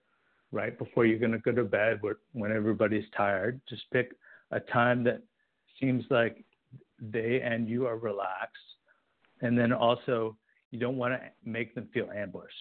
right 0.50 0.78
before 0.78 1.04
you're 1.04 1.18
going 1.18 1.32
to 1.32 1.38
go 1.38 1.52
to 1.52 1.64
bed 1.64 2.00
when 2.32 2.52
everybody's 2.52 3.04
tired. 3.16 3.60
Just 3.68 3.82
pick 3.92 4.12
a 4.50 4.60
time 4.60 5.04
that 5.04 5.22
seems 5.80 6.04
like 6.10 6.44
they 7.00 7.40
and 7.42 7.68
you 7.68 7.86
are 7.86 7.98
relaxed. 7.98 8.56
And 9.40 9.56
then 9.56 9.72
also, 9.72 10.36
you 10.70 10.78
don't 10.78 10.96
want 10.96 11.14
to 11.14 11.20
make 11.44 11.74
them 11.74 11.88
feel 11.94 12.10
ambushed. 12.14 12.54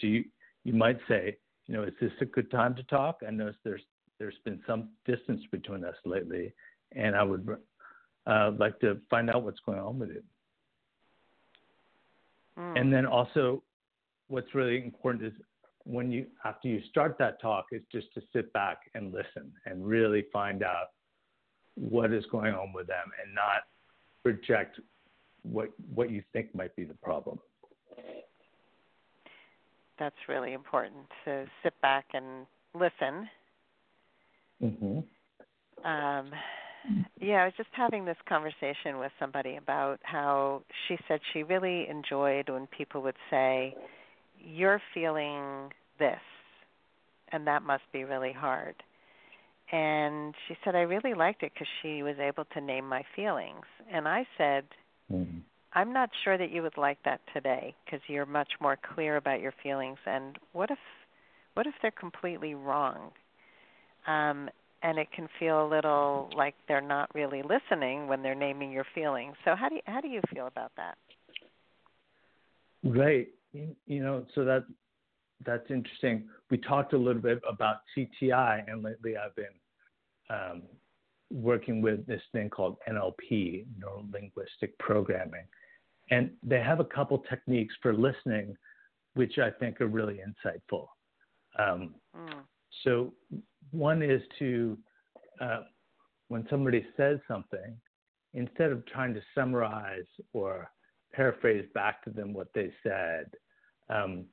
So 0.00 0.06
you, 0.06 0.24
you 0.64 0.72
might 0.72 0.98
say, 1.08 1.36
you 1.66 1.74
know, 1.74 1.82
is 1.84 1.92
this 2.00 2.12
a 2.20 2.24
good 2.24 2.50
time 2.50 2.74
to 2.76 2.82
talk? 2.84 3.20
I 3.26 3.30
notice 3.30 3.56
there's 3.64 3.82
there's 4.18 4.38
been 4.44 4.60
some 4.68 4.90
distance 5.04 5.40
between 5.50 5.84
us 5.84 5.96
lately, 6.04 6.52
and 6.92 7.16
I 7.16 7.24
would 7.24 7.56
uh, 8.26 8.52
like 8.56 8.78
to 8.80 8.98
find 9.10 9.28
out 9.30 9.42
what's 9.42 9.58
going 9.66 9.80
on 9.80 9.98
with 9.98 10.10
it. 10.10 10.24
Mm. 12.56 12.80
And 12.80 12.92
then 12.92 13.06
also, 13.06 13.64
what's 14.32 14.54
really 14.54 14.82
important 14.82 15.24
is 15.24 15.32
when 15.84 16.10
you 16.10 16.26
after 16.44 16.66
you 16.66 16.80
start 16.88 17.16
that 17.18 17.40
talk 17.40 17.66
is 17.70 17.82
just 17.92 18.12
to 18.14 18.22
sit 18.32 18.50
back 18.54 18.78
and 18.94 19.12
listen 19.12 19.52
and 19.66 19.86
really 19.86 20.24
find 20.32 20.62
out 20.62 20.90
what 21.74 22.12
is 22.12 22.24
going 22.30 22.54
on 22.54 22.72
with 22.72 22.86
them 22.86 23.10
and 23.22 23.34
not 23.34 23.62
project 24.22 24.80
what 25.42 25.68
what 25.94 26.10
you 26.10 26.22
think 26.32 26.54
might 26.54 26.74
be 26.76 26.84
the 26.84 26.94
problem. 26.94 27.38
That's 29.98 30.16
really 30.28 30.54
important 30.54 31.06
to 31.26 31.44
sit 31.62 31.78
back 31.82 32.06
and 32.14 32.46
listen. 32.74 33.28
Mm-hmm. 34.62 35.86
Um, 35.86 36.30
yeah, 37.20 37.42
I 37.42 37.44
was 37.44 37.54
just 37.56 37.68
having 37.72 38.04
this 38.04 38.16
conversation 38.28 38.98
with 38.98 39.12
somebody 39.20 39.56
about 39.56 40.00
how 40.02 40.62
she 40.86 40.96
said 41.06 41.20
she 41.32 41.42
really 41.42 41.86
enjoyed 41.88 42.48
when 42.48 42.66
people 42.68 43.02
would 43.02 43.16
say, 43.30 43.76
You're 44.44 44.80
feeling 44.94 45.70
this, 45.98 46.20
and 47.30 47.46
that 47.46 47.62
must 47.62 47.84
be 47.92 48.04
really 48.04 48.32
hard. 48.32 48.74
And 49.70 50.34
she 50.46 50.56
said, 50.64 50.74
I 50.74 50.80
really 50.80 51.14
liked 51.14 51.42
it 51.42 51.52
because 51.54 51.68
she 51.80 52.02
was 52.02 52.16
able 52.18 52.44
to 52.52 52.60
name 52.60 52.86
my 52.86 53.02
feelings. 53.16 53.64
And 53.90 54.06
I 54.06 54.26
said, 54.36 54.64
mm-hmm. 55.10 55.38
I'm 55.72 55.92
not 55.94 56.10
sure 56.24 56.36
that 56.36 56.50
you 56.50 56.62
would 56.62 56.76
like 56.76 56.98
that 57.04 57.20
today 57.32 57.74
because 57.84 58.00
you're 58.06 58.26
much 58.26 58.52
more 58.60 58.76
clear 58.94 59.16
about 59.16 59.40
your 59.40 59.54
feelings. 59.62 59.96
And 60.04 60.36
what 60.52 60.70
if, 60.70 60.78
what 61.54 61.66
if 61.66 61.72
they're 61.80 61.90
completely 61.90 62.54
wrong? 62.54 63.12
Um, 64.06 64.50
and 64.82 64.98
it 64.98 65.08
can 65.14 65.28
feel 65.38 65.64
a 65.64 65.68
little 65.68 66.28
like 66.36 66.54
they're 66.68 66.80
not 66.82 67.14
really 67.14 67.42
listening 67.42 68.08
when 68.08 68.22
they're 68.22 68.34
naming 68.34 68.72
your 68.72 68.84
feelings. 68.94 69.36
So 69.44 69.54
how 69.56 69.70
do 69.70 69.76
you, 69.76 69.82
how 69.86 70.00
do 70.02 70.08
you 70.08 70.20
feel 70.34 70.48
about 70.48 70.72
that? 70.76 70.98
Right. 72.84 73.28
You, 73.52 73.76
you 73.86 74.02
know, 74.02 74.24
so 74.34 74.44
that 74.44 74.64
that's 75.44 75.70
interesting. 75.70 76.28
We 76.50 76.58
talked 76.58 76.92
a 76.92 76.98
little 76.98 77.20
bit 77.20 77.40
about 77.48 77.78
CTI, 77.96 78.70
and 78.70 78.82
lately 78.82 79.16
I've 79.16 79.34
been 79.34 79.46
um, 80.30 80.62
working 81.30 81.82
with 81.82 82.06
this 82.06 82.22
thing 82.32 82.48
called 82.48 82.76
NLP, 82.88 83.66
Neuro 83.78 84.04
Linguistic 84.12 84.78
Programming, 84.78 85.44
and 86.10 86.30
they 86.42 86.60
have 86.60 86.80
a 86.80 86.84
couple 86.84 87.18
techniques 87.28 87.74
for 87.82 87.92
listening, 87.92 88.56
which 89.14 89.38
I 89.38 89.50
think 89.50 89.80
are 89.80 89.86
really 89.86 90.20
insightful. 90.20 90.86
Um, 91.58 91.94
mm. 92.16 92.34
So 92.84 93.12
one 93.70 94.02
is 94.02 94.22
to, 94.38 94.78
uh, 95.40 95.60
when 96.28 96.46
somebody 96.48 96.86
says 96.96 97.18
something, 97.28 97.76
instead 98.34 98.70
of 98.70 98.84
trying 98.86 99.14
to 99.14 99.20
summarize 99.34 100.06
or 100.32 100.70
paraphrase 101.12 101.66
back 101.74 102.02
to 102.04 102.10
them 102.10 102.32
what 102.32 102.48
they 102.54 102.72
said, 102.82 103.30
um, 103.88 104.24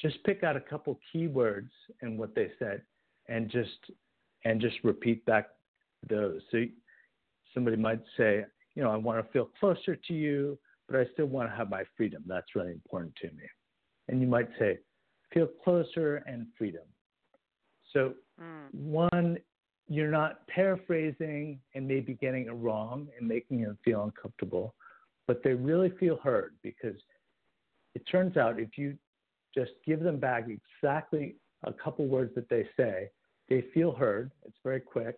just 0.00 0.22
pick 0.24 0.42
out 0.42 0.56
a 0.56 0.60
couple 0.60 0.98
keywords 1.14 1.70
in 2.02 2.16
what 2.16 2.34
they 2.34 2.50
said 2.58 2.82
and 3.28 3.50
just 3.50 3.90
and 4.44 4.60
just 4.60 4.76
repeat 4.84 5.24
back 5.26 5.48
those. 6.08 6.40
So 6.50 6.64
somebody 7.54 7.76
might 7.76 8.02
say, 8.16 8.44
you 8.74 8.82
know, 8.82 8.90
I 8.90 8.96
want 8.96 9.24
to 9.24 9.32
feel 9.32 9.50
closer 9.58 9.96
to 9.96 10.12
you, 10.14 10.58
but 10.88 11.00
I 11.00 11.06
still 11.14 11.26
want 11.26 11.50
to 11.50 11.56
have 11.56 11.70
my 11.70 11.82
freedom. 11.96 12.22
That's 12.26 12.54
really 12.54 12.72
important 12.72 13.14
to 13.22 13.28
me. 13.28 13.44
And 14.08 14.20
you 14.20 14.26
might 14.26 14.48
say, 14.58 14.78
feel 15.32 15.48
closer 15.64 16.22
and 16.26 16.46
freedom. 16.56 16.84
So, 17.92 18.12
mm. 18.40 18.72
one, 18.74 19.38
you're 19.88 20.10
not 20.10 20.46
paraphrasing 20.48 21.58
and 21.74 21.88
maybe 21.88 22.14
getting 22.14 22.46
it 22.46 22.52
wrong 22.52 23.08
and 23.18 23.26
making 23.26 23.62
them 23.62 23.78
feel 23.84 24.04
uncomfortable, 24.04 24.74
but 25.26 25.42
they 25.42 25.54
really 25.54 25.90
feel 25.98 26.16
heard 26.16 26.54
because 26.62 26.96
it 27.94 28.02
turns 28.10 28.36
out 28.36 28.60
if 28.60 28.76
you 28.76 28.96
just 29.54 29.72
give 29.84 30.00
them 30.00 30.18
back 30.18 30.46
exactly 30.48 31.36
a 31.64 31.72
couple 31.72 32.06
words 32.06 32.34
that 32.34 32.48
they 32.48 32.68
say, 32.76 33.10
they 33.48 33.64
feel 33.72 33.92
heard. 33.92 34.30
It's 34.44 34.58
very 34.62 34.80
quick, 34.80 35.16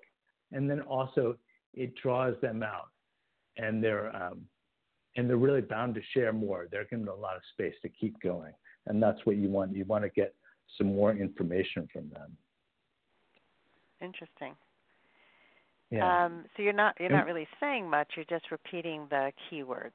and 0.52 0.70
then 0.70 0.80
also 0.82 1.36
it 1.74 1.94
draws 1.96 2.34
them 2.40 2.62
out, 2.62 2.88
and 3.56 3.82
they're 3.82 4.14
um, 4.14 4.42
and 5.16 5.28
they're 5.28 5.36
really 5.36 5.60
bound 5.60 5.94
to 5.96 6.00
share 6.14 6.32
more. 6.32 6.68
They're 6.70 6.84
given 6.84 7.08
a 7.08 7.14
lot 7.14 7.36
of 7.36 7.42
space 7.52 7.74
to 7.82 7.88
keep 7.88 8.20
going, 8.20 8.52
and 8.86 9.02
that's 9.02 9.18
what 9.24 9.36
you 9.36 9.48
want. 9.48 9.74
You 9.74 9.84
want 9.84 10.04
to 10.04 10.10
get 10.10 10.34
some 10.76 10.94
more 10.94 11.12
information 11.12 11.88
from 11.92 12.08
them. 12.10 12.36
Interesting. 14.00 14.54
Yeah. 15.90 16.26
Um, 16.26 16.44
so 16.56 16.62
you're 16.62 16.72
not 16.72 16.94
you're 17.00 17.10
not 17.10 17.26
really 17.26 17.48
saying 17.60 17.88
much. 17.88 18.08
You're 18.14 18.26
just 18.26 18.50
repeating 18.50 19.06
the 19.10 19.32
keywords. 19.50 19.92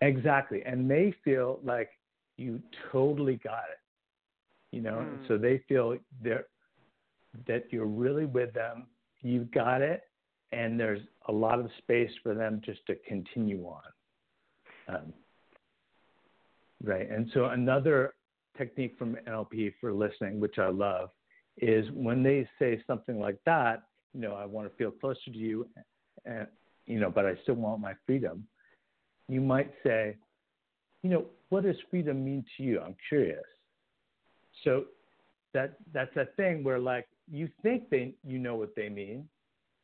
Exactly, 0.00 0.62
and 0.64 0.88
they 0.88 1.12
feel 1.24 1.58
like 1.64 1.90
you 2.36 2.60
totally 2.92 3.40
got 3.42 3.64
it. 3.70 3.80
You 4.70 4.82
know, 4.82 5.04
mm. 5.08 5.26
so 5.26 5.38
they 5.38 5.60
feel 5.68 5.96
they're 6.22 6.46
that 7.46 7.64
you're 7.70 7.86
really 7.86 8.26
with 8.26 8.52
them. 8.54 8.86
You've 9.22 9.50
got 9.50 9.82
it, 9.82 10.02
and 10.52 10.78
there's 10.78 11.00
a 11.26 11.32
lot 11.32 11.58
of 11.58 11.68
space 11.78 12.10
for 12.22 12.34
them 12.34 12.60
just 12.64 12.80
to 12.86 12.94
continue 13.08 13.64
on. 13.66 14.94
Um, 14.94 15.12
right, 16.84 17.10
and 17.10 17.28
so 17.34 17.46
another 17.46 18.14
technique 18.56 18.94
from 18.98 19.16
NLP 19.28 19.74
for 19.80 19.92
listening, 19.92 20.38
which 20.38 20.58
I 20.58 20.68
love, 20.68 21.10
is 21.60 21.86
when 21.92 22.22
they 22.22 22.48
say 22.58 22.82
something 22.86 23.18
like 23.18 23.38
that, 23.46 23.82
you 24.14 24.20
know, 24.20 24.34
I 24.34 24.46
want 24.46 24.70
to 24.70 24.76
feel 24.76 24.90
closer 24.90 25.18
to 25.26 25.36
you, 25.36 25.66
and 26.24 26.46
you 26.86 26.98
know, 27.00 27.10
but 27.10 27.26
I 27.26 27.34
still 27.42 27.54
want 27.54 27.80
my 27.80 27.94
freedom. 28.06 28.46
You 29.28 29.40
might 29.40 29.70
say, 29.84 30.16
you 31.02 31.10
know, 31.10 31.26
what 31.50 31.64
does 31.64 31.76
freedom 31.90 32.24
mean 32.24 32.44
to 32.56 32.62
you? 32.62 32.80
I'm 32.80 32.96
curious. 33.08 33.44
So 34.64 34.84
that 35.54 35.76
that's 35.92 36.14
a 36.16 36.26
thing 36.36 36.64
where 36.64 36.78
like 36.78 37.06
you 37.30 37.48
think 37.62 37.90
they 37.90 38.14
you 38.26 38.38
know 38.38 38.56
what 38.56 38.74
they 38.74 38.88
mean, 38.88 39.28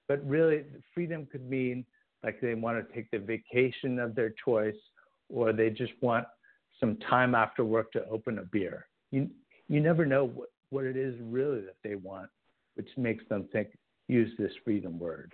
but 0.09 0.27
really 0.27 0.65
freedom 0.95 1.27
could 1.31 1.49
mean 1.49 1.85
like 2.23 2.41
they 2.41 2.55
want 2.55 2.87
to 2.87 2.95
take 2.95 3.11
the 3.11 3.19
vacation 3.19 3.99
of 3.99 4.15
their 4.15 4.35
choice, 4.45 4.77
or 5.29 5.53
they 5.53 5.71
just 5.71 5.93
want 6.01 6.27
some 6.81 6.97
time 7.09 7.35
after 7.35 7.65
work 7.65 7.93
to 7.93 8.07
open 8.09 8.39
a 8.39 8.45
beer. 8.45 8.87
You 9.11 9.29
you 9.69 9.81
never 9.81 10.07
know 10.07 10.25
what 10.25 10.49
what 10.71 10.85
it 10.85 10.97
is 10.97 11.15
really 11.21 11.61
that 11.61 11.77
they 11.85 11.95
want, 11.95 12.29
which 12.75 12.89
makes 12.97 13.25
them 13.29 13.49
think, 13.53 13.69
use 14.09 14.31
this 14.39 14.53
freedom 14.65 14.99
word. 14.99 15.33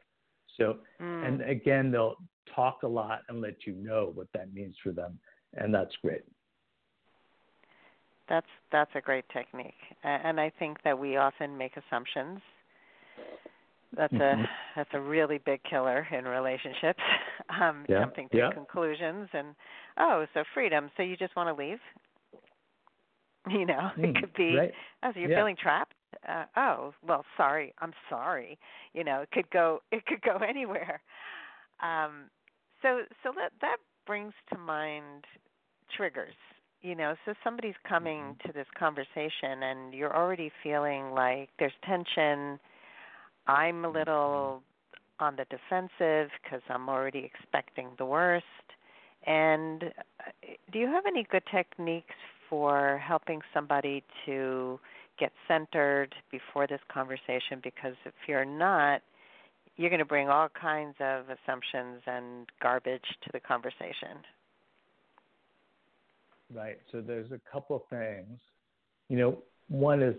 So, 0.56 0.78
mm. 1.00 1.26
and 1.26 1.42
again, 1.42 1.90
they'll 1.90 2.16
talk 2.54 2.82
a 2.82 2.88
lot 2.88 3.20
and 3.28 3.40
let 3.40 3.66
you 3.66 3.74
know 3.74 4.12
what 4.14 4.26
that 4.34 4.52
means 4.52 4.74
for 4.82 4.92
them, 4.92 5.18
and 5.54 5.72
that's 5.72 5.94
great. 6.02 6.22
That's 8.28 8.46
that's 8.70 8.90
a 8.94 9.00
great 9.00 9.24
technique, 9.32 9.74
and 10.04 10.40
I 10.40 10.52
think 10.58 10.78
that 10.84 10.98
we 10.98 11.16
often 11.16 11.56
make 11.56 11.72
assumptions. 11.76 12.40
That's 13.96 14.12
mm-hmm. 14.12 14.42
a 14.42 14.48
that's 14.76 14.90
a 14.92 15.00
really 15.00 15.38
big 15.38 15.60
killer 15.68 16.06
in 16.16 16.24
relationships. 16.24 17.00
Um, 17.60 17.84
yeah. 17.88 18.02
Jumping 18.02 18.28
to 18.28 18.38
yeah. 18.38 18.50
conclusions 18.52 19.28
and 19.32 19.56
oh, 19.98 20.24
so 20.34 20.44
freedom. 20.54 20.88
So 20.96 21.02
you 21.02 21.16
just 21.16 21.34
want 21.34 21.48
to 21.48 21.62
leave? 21.62 21.78
You 23.50 23.66
know, 23.66 23.90
mm, 23.98 24.04
it 24.04 24.20
could 24.20 24.34
be, 24.34 24.54
right. 24.54 24.70
oh, 25.02 25.10
so 25.12 25.18
you're 25.18 25.30
yeah. 25.30 25.38
feeling 25.38 25.56
trapped. 25.60 25.94
Uh, 26.28 26.44
oh 26.56 26.92
well 27.06 27.24
sorry 27.36 27.72
i'm 27.78 27.92
sorry 28.08 28.58
you 28.92 29.04
know 29.04 29.20
it 29.20 29.30
could 29.32 29.50
go 29.50 29.80
it 29.92 30.04
could 30.06 30.22
go 30.22 30.36
anywhere 30.36 31.00
um 31.82 32.24
so 32.82 33.02
so 33.22 33.32
that 33.36 33.52
that 33.60 33.76
brings 34.06 34.32
to 34.52 34.58
mind 34.58 35.24
triggers 35.96 36.34
you 36.82 36.94
know 36.94 37.14
so 37.24 37.34
somebody's 37.44 37.74
coming 37.88 38.20
mm-hmm. 38.20 38.48
to 38.48 38.52
this 38.52 38.66
conversation 38.78 39.62
and 39.62 39.94
you're 39.94 40.14
already 40.14 40.50
feeling 40.62 41.10
like 41.10 41.48
there's 41.58 41.72
tension 41.86 42.58
i'm 43.46 43.84
a 43.84 43.88
mm-hmm. 43.88 43.98
little 43.98 44.62
on 45.18 45.36
the 45.36 45.44
defensive 45.50 46.30
because 46.42 46.62
i'm 46.68 46.88
already 46.88 47.30
expecting 47.34 47.88
the 47.98 48.04
worst 48.04 48.44
and 49.26 49.84
uh, 49.84 50.30
do 50.72 50.78
you 50.78 50.86
have 50.86 51.04
any 51.06 51.26
good 51.30 51.42
techniques 51.50 52.14
for 52.48 52.98
helping 53.06 53.40
somebody 53.54 54.02
to 54.26 54.78
get 55.20 55.32
centered 55.46 56.14
before 56.30 56.66
this 56.66 56.80
conversation 56.92 57.60
because 57.62 57.94
if 58.04 58.14
you're 58.26 58.44
not, 58.44 59.02
you're 59.76 59.90
going 59.90 60.00
to 60.00 60.04
bring 60.04 60.28
all 60.28 60.48
kinds 60.48 60.96
of 61.00 61.26
assumptions 61.28 62.02
and 62.06 62.48
garbage 62.62 63.04
to 63.22 63.30
the 63.32 63.40
conversation. 63.40 64.18
Right. 66.52 66.78
So 66.90 67.00
there's 67.00 67.30
a 67.30 67.40
couple 67.50 67.76
of 67.76 67.82
things. 67.90 68.40
You 69.08 69.18
know, 69.18 69.38
one 69.68 70.02
is 70.02 70.16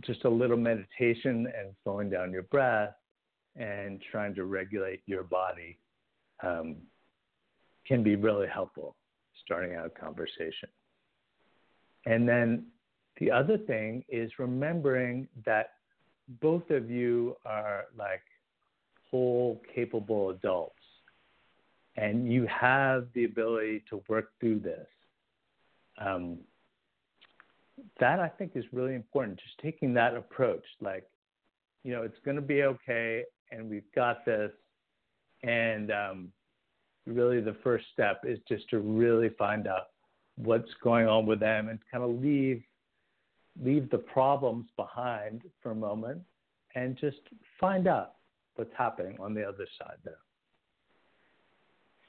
just 0.00 0.24
a 0.24 0.28
little 0.28 0.56
meditation 0.56 1.46
and 1.56 1.74
slowing 1.84 2.10
down 2.10 2.32
your 2.32 2.42
breath 2.44 2.94
and 3.54 4.02
trying 4.10 4.34
to 4.34 4.44
regulate 4.44 5.02
your 5.06 5.22
body 5.22 5.78
um, 6.42 6.76
can 7.86 8.02
be 8.02 8.16
really 8.16 8.48
helpful 8.52 8.96
starting 9.44 9.76
out 9.76 9.86
a 9.86 9.90
conversation. 9.90 10.68
And 12.06 12.28
then 12.28 12.66
the 13.18 13.30
other 13.30 13.58
thing 13.58 14.04
is 14.08 14.30
remembering 14.38 15.28
that 15.44 15.74
both 16.40 16.70
of 16.70 16.90
you 16.90 17.36
are 17.44 17.84
like 17.96 18.22
whole, 19.10 19.60
capable 19.74 20.30
adults, 20.30 20.74
and 21.96 22.30
you 22.30 22.46
have 22.46 23.06
the 23.14 23.24
ability 23.24 23.82
to 23.88 24.02
work 24.08 24.32
through 24.40 24.60
this. 24.60 24.86
Um, 25.98 26.38
that 28.00 28.20
I 28.20 28.28
think 28.28 28.52
is 28.54 28.64
really 28.72 28.94
important. 28.94 29.38
Just 29.38 29.58
taking 29.62 29.94
that 29.94 30.14
approach, 30.14 30.64
like, 30.80 31.04
you 31.84 31.92
know, 31.92 32.02
it's 32.02 32.18
going 32.24 32.36
to 32.36 32.42
be 32.42 32.62
okay, 32.64 33.22
and 33.50 33.70
we've 33.70 33.90
got 33.94 34.24
this. 34.24 34.50
And 35.42 35.90
um, 35.92 36.32
really, 37.06 37.40
the 37.40 37.56
first 37.62 37.86
step 37.92 38.22
is 38.26 38.38
just 38.48 38.68
to 38.70 38.78
really 38.78 39.30
find 39.38 39.66
out 39.66 39.88
what's 40.36 40.70
going 40.82 41.06
on 41.06 41.26
with 41.26 41.40
them 41.40 41.68
and 41.68 41.78
kind 41.90 42.04
of 42.04 42.20
leave 42.20 42.62
leave 43.62 43.90
the 43.90 43.98
problems 43.98 44.66
behind 44.76 45.42
for 45.62 45.70
a 45.70 45.74
moment 45.74 46.20
and 46.74 46.96
just 46.96 47.20
find 47.60 47.86
out 47.86 48.14
what's 48.56 48.72
happening 48.76 49.16
on 49.20 49.34
the 49.34 49.42
other 49.42 49.66
side 49.78 49.96
there. 50.04 50.18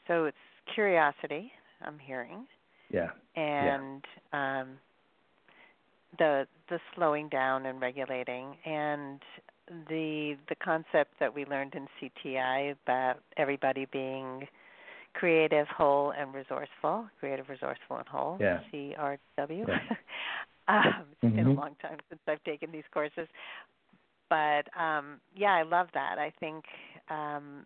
So 0.07 0.25
it's 0.25 0.37
curiosity, 0.73 1.51
I'm 1.81 1.99
hearing. 1.99 2.45
Yeah. 2.91 3.09
And 3.35 4.03
yeah. 4.33 4.61
um 4.61 4.67
the 6.17 6.47
the 6.69 6.79
slowing 6.95 7.29
down 7.29 7.65
and 7.65 7.81
regulating 7.81 8.55
and 8.65 9.19
the 9.89 10.37
the 10.49 10.55
concept 10.63 11.11
that 11.19 11.33
we 11.33 11.45
learned 11.45 11.73
in 11.75 11.87
CTI 11.99 12.75
about 12.83 13.17
everybody 13.35 13.85
being 13.91 14.47
creative, 15.13 15.67
whole, 15.67 16.13
and 16.17 16.33
resourceful. 16.33 17.07
Creative, 17.19 17.47
resourceful, 17.49 17.97
and 17.97 18.07
whole. 18.07 18.37
Yeah. 18.39 18.59
CRW. 18.71 19.67
Yeah. 19.67 19.79
um, 20.67 21.05
it's 21.11 21.23
mm-hmm. 21.23 21.35
been 21.35 21.47
a 21.47 21.53
long 21.53 21.75
time 21.81 21.97
since 22.09 22.21
I've 22.27 22.43
taken 22.43 22.71
these 22.71 22.83
courses, 22.93 23.27
but 24.29 24.67
um, 24.79 25.19
yeah, 25.35 25.53
I 25.53 25.63
love 25.63 25.87
that. 25.93 26.17
I 26.17 26.31
think 26.39 26.65
um, 27.09 27.65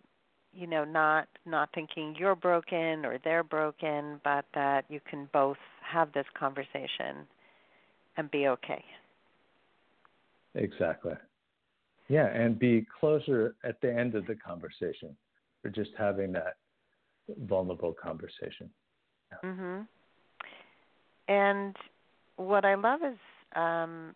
you 0.53 0.67
know, 0.67 0.83
not 0.83 1.27
not 1.45 1.69
thinking 1.73 2.15
you're 2.17 2.35
broken 2.35 3.05
or 3.05 3.17
they're 3.23 3.43
broken, 3.43 4.19
but 4.23 4.45
that 4.53 4.85
you 4.89 4.99
can 5.09 5.29
both 5.33 5.57
have 5.81 6.11
this 6.13 6.25
conversation 6.37 7.27
and 8.17 8.29
be 8.31 8.47
okay. 8.47 8.83
Exactly. 10.55 11.13
Yeah, 12.09 12.27
and 12.27 12.59
be 12.59 12.85
closer 12.99 13.55
at 13.63 13.79
the 13.81 13.93
end 13.93 14.15
of 14.15 14.25
the 14.27 14.35
conversation 14.35 15.15
for 15.61 15.69
just 15.69 15.91
having 15.97 16.33
that 16.33 16.57
vulnerable 17.47 17.93
conversation. 17.93 18.69
Yeah. 19.31 19.49
Mhm. 19.49 19.87
And 21.29 21.77
what 22.41 22.65
I 22.65 22.75
love 22.75 23.01
is 23.03 23.17
um, 23.55 24.15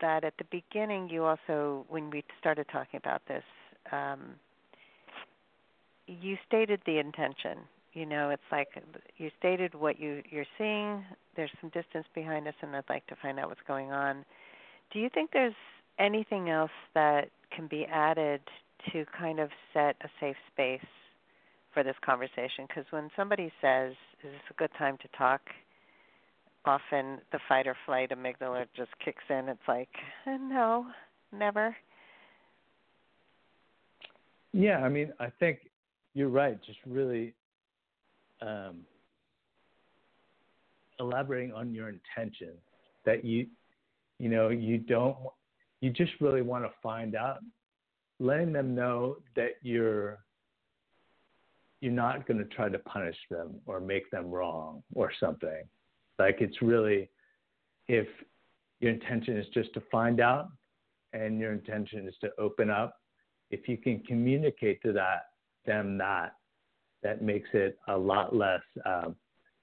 that 0.00 0.24
at 0.24 0.34
the 0.38 0.44
beginning, 0.50 1.08
you 1.08 1.24
also, 1.24 1.84
when 1.88 2.10
we 2.10 2.24
started 2.40 2.66
talking 2.70 2.98
about 2.98 3.22
this, 3.28 3.44
um, 3.92 4.34
you 6.06 6.36
stated 6.46 6.80
the 6.86 6.98
intention. 6.98 7.58
You 7.92 8.06
know, 8.06 8.30
it's 8.30 8.42
like 8.52 8.68
you 9.16 9.30
stated 9.38 9.74
what 9.74 9.98
you 9.98 10.22
you're 10.30 10.44
seeing. 10.58 11.02
There's 11.34 11.50
some 11.60 11.70
distance 11.70 12.06
behind 12.14 12.46
us, 12.46 12.54
and 12.60 12.76
I'd 12.76 12.84
like 12.90 13.06
to 13.06 13.16
find 13.16 13.38
out 13.38 13.48
what's 13.48 13.60
going 13.66 13.90
on. 13.90 14.24
Do 14.92 14.98
you 14.98 15.08
think 15.08 15.30
there's 15.32 15.54
anything 15.98 16.50
else 16.50 16.70
that 16.94 17.30
can 17.54 17.66
be 17.66 17.86
added 17.86 18.42
to 18.92 19.06
kind 19.18 19.40
of 19.40 19.48
set 19.72 19.96
a 20.02 20.08
safe 20.20 20.36
space 20.52 20.86
for 21.72 21.82
this 21.82 21.96
conversation? 22.04 22.66
Because 22.68 22.84
when 22.90 23.10
somebody 23.16 23.50
says, 23.62 23.92
"Is 24.22 24.30
this 24.30 24.50
a 24.50 24.54
good 24.54 24.70
time 24.78 24.98
to 24.98 25.08
talk?" 25.16 25.40
Often 26.66 27.18
the 27.32 27.38
fight 27.48 27.66
or 27.66 27.76
flight 27.86 28.10
amygdala 28.10 28.66
just 28.76 28.90
kicks 29.04 29.22
in. 29.30 29.48
It's 29.48 29.60
like, 29.68 29.88
eh, 30.26 30.36
no, 30.40 30.86
never. 31.32 31.76
Yeah, 34.52 34.78
I 34.78 34.88
mean, 34.88 35.12
I 35.20 35.30
think 35.38 35.60
you're 36.14 36.28
right. 36.28 36.58
Just 36.64 36.78
really 36.86 37.34
um, 38.40 38.80
elaborating 40.98 41.52
on 41.52 41.74
your 41.74 41.88
intention 41.88 42.52
that 43.04 43.24
you, 43.24 43.46
you 44.18 44.28
know, 44.28 44.48
you 44.48 44.78
don't, 44.78 45.16
you 45.80 45.90
just 45.90 46.12
really 46.20 46.42
want 46.42 46.64
to 46.64 46.70
find 46.82 47.14
out, 47.14 47.40
letting 48.18 48.52
them 48.52 48.74
know 48.74 49.18
that 49.36 49.56
you're, 49.62 50.18
you're 51.82 51.92
not 51.92 52.26
going 52.26 52.38
to 52.38 52.46
try 52.46 52.68
to 52.70 52.78
punish 52.78 53.16
them 53.30 53.56
or 53.66 53.78
make 53.78 54.10
them 54.10 54.30
wrong 54.30 54.82
or 54.94 55.12
something 55.20 55.62
like 56.18 56.36
it's 56.40 56.60
really 56.62 57.10
if 57.88 58.06
your 58.80 58.92
intention 58.92 59.36
is 59.36 59.46
just 59.54 59.72
to 59.74 59.82
find 59.90 60.20
out 60.20 60.48
and 61.12 61.38
your 61.38 61.52
intention 61.52 62.06
is 62.06 62.14
to 62.20 62.30
open 62.38 62.70
up, 62.70 62.96
if 63.50 63.68
you 63.68 63.76
can 63.76 64.00
communicate 64.00 64.82
to 64.82 64.92
that 64.92 65.26
them 65.64 65.98
that, 65.98 66.34
that 67.02 67.22
makes 67.22 67.48
it 67.52 67.78
a 67.88 67.96
lot 67.96 68.34
less 68.34 68.62
um, 68.84 69.16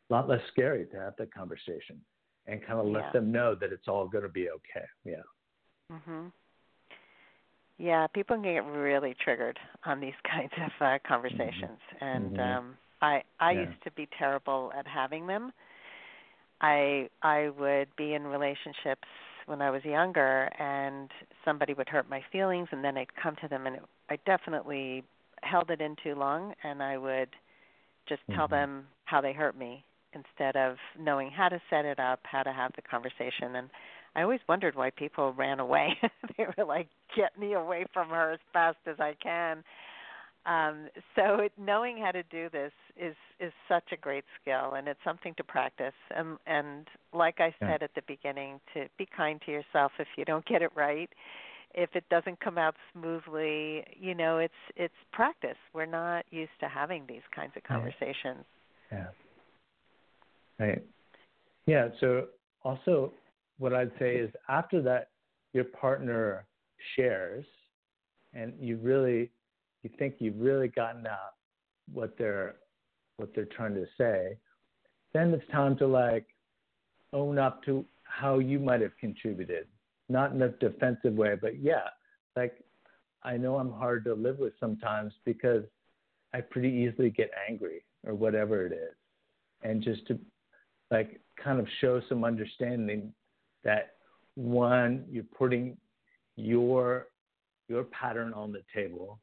lot 0.09 0.27
less 0.29 0.41
scary 0.51 0.85
to 0.85 0.97
have 0.97 1.13
that 1.17 1.33
conversation 1.33 1.99
and 2.45 2.61
kind 2.65 2.79
of 2.79 2.85
let 2.85 3.05
yeah. 3.05 3.11
them 3.13 3.31
know 3.31 3.55
that 3.55 3.71
it's 3.71 3.87
all 3.87 4.07
going 4.07 4.23
to 4.23 4.29
be 4.29 4.49
okay. 4.49 4.85
Yeah. 5.03 5.23
Mhm. 5.91 6.31
Yeah, 7.77 8.07
people 8.07 8.35
can 8.35 8.43
get 8.43 8.65
really 8.65 9.15
triggered 9.23 9.59
on 9.85 9.99
these 9.99 10.13
kinds 10.29 10.51
of 10.57 10.71
uh, 10.79 10.99
conversations, 11.07 11.79
mm-hmm. 11.95 12.05
and 12.05 12.31
mm-hmm. 12.31 12.57
um, 12.57 12.77
I 13.01 13.23
I 13.39 13.51
yeah. 13.51 13.61
used 13.61 13.83
to 13.83 13.91
be 13.91 14.07
terrible 14.17 14.71
at 14.77 14.87
having 14.87 15.27
them. 15.27 15.51
I 16.61 17.09
I 17.21 17.49
would 17.49 17.87
be 17.97 18.13
in 18.13 18.23
relationships 18.23 19.07
when 19.45 19.61
I 19.61 19.69
was 19.69 19.83
younger, 19.83 20.49
and 20.59 21.09
somebody 21.43 21.73
would 21.73 21.89
hurt 21.89 22.09
my 22.09 22.21
feelings, 22.31 22.69
and 22.71 22.83
then 22.83 22.97
I'd 22.97 23.13
come 23.21 23.35
to 23.41 23.47
them, 23.47 23.67
and 23.67 23.75
it, 23.77 23.83
I 24.09 24.17
definitely 24.25 25.03
held 25.41 25.69
it 25.69 25.81
in 25.81 25.95
too 26.01 26.15
long, 26.15 26.53
and 26.63 26.81
I 26.81 26.97
would 26.97 27.29
just 28.07 28.21
tell 28.33 28.45
mm-hmm. 28.45 28.53
them 28.53 28.87
how 29.05 29.21
they 29.21 29.33
hurt 29.33 29.57
me 29.57 29.83
instead 30.13 30.55
of 30.55 30.77
knowing 30.97 31.29
how 31.29 31.49
to 31.49 31.61
set 31.69 31.85
it 31.85 31.99
up, 31.99 32.19
how 32.23 32.43
to 32.43 32.53
have 32.53 32.71
the 32.75 32.81
conversation, 32.81 33.55
and 33.55 33.69
I 34.15 34.21
always 34.21 34.41
wondered 34.47 34.75
why 34.75 34.91
people 34.91 35.33
ran 35.33 35.59
away. 35.59 35.97
they 36.37 36.45
were 36.57 36.65
like, 36.65 36.87
"Get 37.15 37.37
me 37.37 37.53
away 37.53 37.85
from 37.93 38.09
her 38.09 38.31
as 38.31 38.39
fast 38.51 38.77
as 38.85 38.99
I 38.99 39.15
can." 39.21 39.63
Um, 40.45 40.89
so 41.15 41.47
knowing 41.57 41.97
how 41.97 42.11
to 42.11 42.23
do 42.23 42.49
this 42.49 42.71
is 42.97 43.15
is 43.39 43.53
such 43.69 43.91
a 43.93 43.97
great 43.97 44.25
skill, 44.41 44.73
and 44.75 44.87
it's 44.87 44.99
something 45.03 45.33
to 45.35 45.43
practice. 45.43 45.93
And 46.15 46.37
and 46.45 46.87
like 47.13 47.39
I 47.39 47.55
said 47.59 47.77
yeah. 47.79 47.85
at 47.85 47.95
the 47.95 48.01
beginning, 48.07 48.59
to 48.73 48.87
be 48.97 49.07
kind 49.15 49.41
to 49.45 49.51
yourself 49.51 49.93
if 49.99 50.07
you 50.17 50.25
don't 50.25 50.45
get 50.45 50.61
it 50.61 50.71
right. 50.75 51.09
If 51.75 51.95
it 51.95 52.03
doesn't 52.09 52.39
come 52.39 52.57
out 52.57 52.75
smoothly, 52.91 53.85
you 53.99 54.15
know 54.15 54.37
it's 54.37 54.53
it's 54.75 54.93
practice. 55.13 55.57
We're 55.73 55.85
not 55.85 56.25
used 56.29 56.51
to 56.59 56.67
having 56.67 57.05
these 57.07 57.23
kinds 57.33 57.53
of 57.55 57.63
conversations. 57.63 58.43
Yeah. 58.91 59.07
Right. 60.59 60.83
Yeah. 61.65 61.87
So 61.99 62.27
also, 62.63 63.13
what 63.59 63.73
I'd 63.73 63.91
say 63.97 64.15
is 64.15 64.29
after 64.49 64.81
that, 64.81 65.09
your 65.53 65.63
partner 65.63 66.45
shares, 66.95 67.45
and 68.33 68.53
you 68.59 68.77
really 68.77 69.31
you 69.83 69.89
think 69.99 70.15
you've 70.19 70.39
really 70.39 70.67
gotten 70.67 71.05
out 71.05 71.35
what 71.91 72.17
they're 72.17 72.55
what 73.17 73.29
they're 73.35 73.45
trying 73.45 73.75
to 73.75 73.85
say, 73.97 74.37
then 75.13 75.33
it's 75.33 75.51
time 75.51 75.77
to 75.77 75.85
like 75.85 76.25
own 77.11 77.37
up 77.37 77.63
to 77.65 77.85
how 78.03 78.39
you 78.39 78.59
might 78.59 78.81
have 78.81 78.97
contributed 78.97 79.67
not 80.09 80.31
in 80.31 80.41
a 80.41 80.49
defensive 80.49 81.13
way, 81.13 81.35
but 81.39 81.59
yeah, 81.59 81.87
like 82.35 82.59
I 83.23 83.37
know 83.37 83.57
I'm 83.57 83.71
hard 83.71 84.03
to 84.05 84.13
live 84.13 84.37
with 84.37 84.53
sometimes 84.59 85.13
because 85.25 85.63
I 86.33 86.41
pretty 86.41 86.69
easily 86.69 87.09
get 87.09 87.31
angry 87.49 87.83
or 88.05 88.13
whatever 88.13 88.65
it 88.65 88.73
is. 88.73 88.95
And 89.63 89.81
just 89.81 90.05
to 90.07 90.19
like 90.91 91.21
kind 91.41 91.59
of 91.59 91.67
show 91.79 92.01
some 92.09 92.23
understanding 92.23 93.13
that 93.63 93.93
one, 94.35 95.05
you're 95.09 95.23
putting 95.23 95.77
your 96.35 97.07
your 97.69 97.83
pattern 97.85 98.33
on 98.33 98.51
the 98.51 98.61
table 98.73 99.19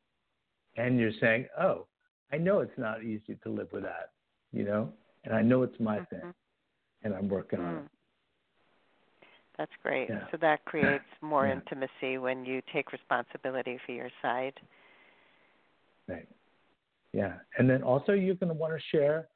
and 0.77 0.99
you're 0.99 1.13
saying, 1.21 1.47
Oh, 1.61 1.87
I 2.33 2.37
know 2.39 2.61
it's 2.61 2.79
not 2.79 3.03
easy 3.03 3.39
to 3.43 3.51
live 3.51 3.69
with 3.73 3.83
that, 3.83 4.11
you 4.53 4.65
know, 4.65 4.93
and 5.25 5.35
I 5.35 5.43
know 5.43 5.63
it's 5.63 5.79
my 5.81 5.99
mm-hmm. 5.99 6.17
thing 6.17 6.35
and 7.03 7.15
I'm 7.15 7.29
working 7.29 7.59
mm. 7.59 7.67
on 7.67 7.75
it. 7.77 7.83
Mm. 7.83 7.89
That's 9.59 9.73
great. 9.83 10.09
Yeah. 10.09 10.25
So 10.31 10.39
that 10.41 10.65
creates 10.65 11.05
more 11.21 11.47
yeah. 11.47 11.55
intimacy 11.55 12.19
when 12.19 12.45
you 12.45 12.63
take 12.73 12.93
responsibility 12.93 13.79
for 13.85 13.93
your 13.93 14.09
side. 14.23 14.55
Right. 16.09 16.29
Yeah. 17.13 17.35
And 17.59 17.69
then 17.69 17.83
also 17.83 18.13
you're 18.13 18.37
going 18.37 18.49
to 18.49 18.55
want 18.55 18.73
to 18.73 18.97
share 18.97 19.29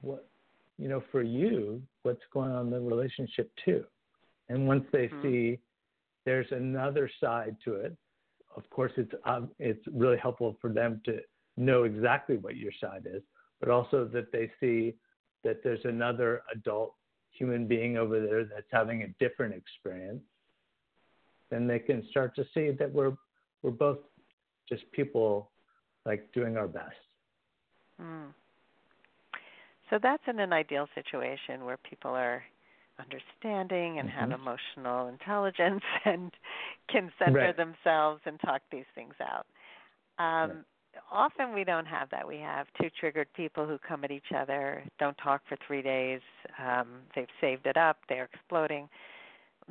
what, 0.00 0.28
you 0.78 0.88
know, 0.88 1.02
for 1.10 1.22
you, 1.22 1.82
what's 2.02 2.20
going 2.32 2.52
on 2.52 2.66
in 2.66 2.70
the 2.70 2.80
relationship 2.80 3.50
too. 3.64 3.84
And 4.48 4.68
once 4.68 4.84
they 4.92 5.08
mm-hmm. 5.08 5.22
see 5.22 5.58
there's 6.24 6.46
another 6.50 7.10
side 7.20 7.56
to 7.64 7.74
it, 7.76 7.96
of 8.56 8.68
course, 8.70 8.92
it's 8.96 9.12
um, 9.24 9.50
it's 9.58 9.84
really 9.92 10.16
helpful 10.16 10.56
for 10.60 10.72
them 10.72 11.00
to 11.04 11.18
know 11.56 11.84
exactly 11.84 12.36
what 12.36 12.56
your 12.56 12.72
side 12.80 13.06
is, 13.06 13.22
but 13.60 13.68
also 13.68 14.04
that 14.06 14.32
they 14.32 14.50
see 14.60 14.94
that 15.44 15.62
there's 15.62 15.84
another 15.84 16.42
adult 16.54 16.94
human 17.30 17.66
being 17.66 17.96
over 17.96 18.20
there 18.20 18.44
that's 18.44 18.66
having 18.72 19.02
a 19.02 19.08
different 19.24 19.54
experience, 19.54 20.22
then 21.50 21.66
they 21.66 21.78
can 21.78 22.06
start 22.10 22.34
to 22.36 22.44
see 22.54 22.70
that 22.70 22.92
we're 22.92 23.16
we're 23.62 23.70
both 23.70 23.98
just 24.68 24.90
people 24.92 25.50
like 26.04 26.32
doing 26.32 26.56
our 26.56 26.68
best. 26.68 26.94
Mm. 28.00 28.32
So 29.90 29.98
that's 30.02 30.22
in 30.28 30.40
an 30.40 30.52
ideal 30.52 30.88
situation 30.94 31.64
where 31.64 31.76
people 31.76 32.10
are 32.10 32.42
understanding 32.98 33.98
and 33.98 34.08
mm-hmm. 34.08 34.18
have 34.18 34.32
emotional 34.32 35.08
intelligence 35.08 35.82
and 36.04 36.32
can 36.90 37.10
center 37.18 37.38
right. 37.38 37.56
themselves 37.56 38.20
and 38.26 38.40
talk 38.40 38.62
these 38.70 38.84
things 38.94 39.14
out. 39.20 39.46
Um, 40.18 40.50
right. 40.50 40.58
Often 41.12 41.54
we 41.54 41.64
don't 41.64 41.86
have 41.86 42.08
that. 42.10 42.26
We 42.26 42.38
have 42.38 42.66
two 42.80 42.88
triggered 42.98 43.28
people 43.34 43.66
who 43.66 43.78
come 43.86 44.02
at 44.02 44.10
each 44.10 44.32
other, 44.34 44.82
don't 44.98 45.16
talk 45.18 45.42
for 45.46 45.58
three 45.66 45.82
days. 45.82 46.20
Um, 46.58 46.86
they've 47.14 47.26
saved 47.38 47.66
it 47.66 47.76
up. 47.76 47.98
They're 48.08 48.28
exploding. 48.32 48.88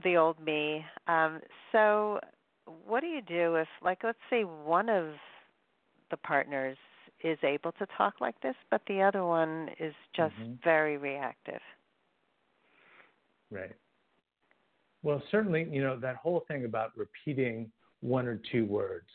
The 0.04 0.18
old 0.18 0.40
me. 0.40 0.86
Um, 1.08 1.40
so, 1.72 2.20
what 2.86 3.02
do 3.02 3.08
you 3.08 3.22
do 3.22 3.56
if, 3.56 3.68
like, 3.84 4.00
let's 4.04 4.20
say 4.30 4.44
one 4.44 4.90
of 4.90 5.14
the 6.12 6.18
partners 6.18 6.78
is 7.24 7.38
able 7.44 7.72
to 7.74 7.88
talk 7.98 8.16
like 8.22 8.40
this, 8.42 8.56
but 8.70 8.82
the 8.88 9.02
other 9.02 9.26
one 9.26 9.70
is 9.80 9.94
just 10.16 10.36
mm-hmm. 10.36 10.54
very 10.64 10.98
reactive? 10.98 11.62
Right. 13.56 13.76
Well, 15.02 15.22
certainly, 15.32 15.68
you 15.72 15.82
know, 15.82 15.98
that 16.00 16.18
whole 16.18 16.44
thing 16.48 16.66
about 16.66 16.92
repeating 16.98 17.72
one 18.02 18.28
or 18.28 18.42
two 18.52 18.66
words 18.66 19.08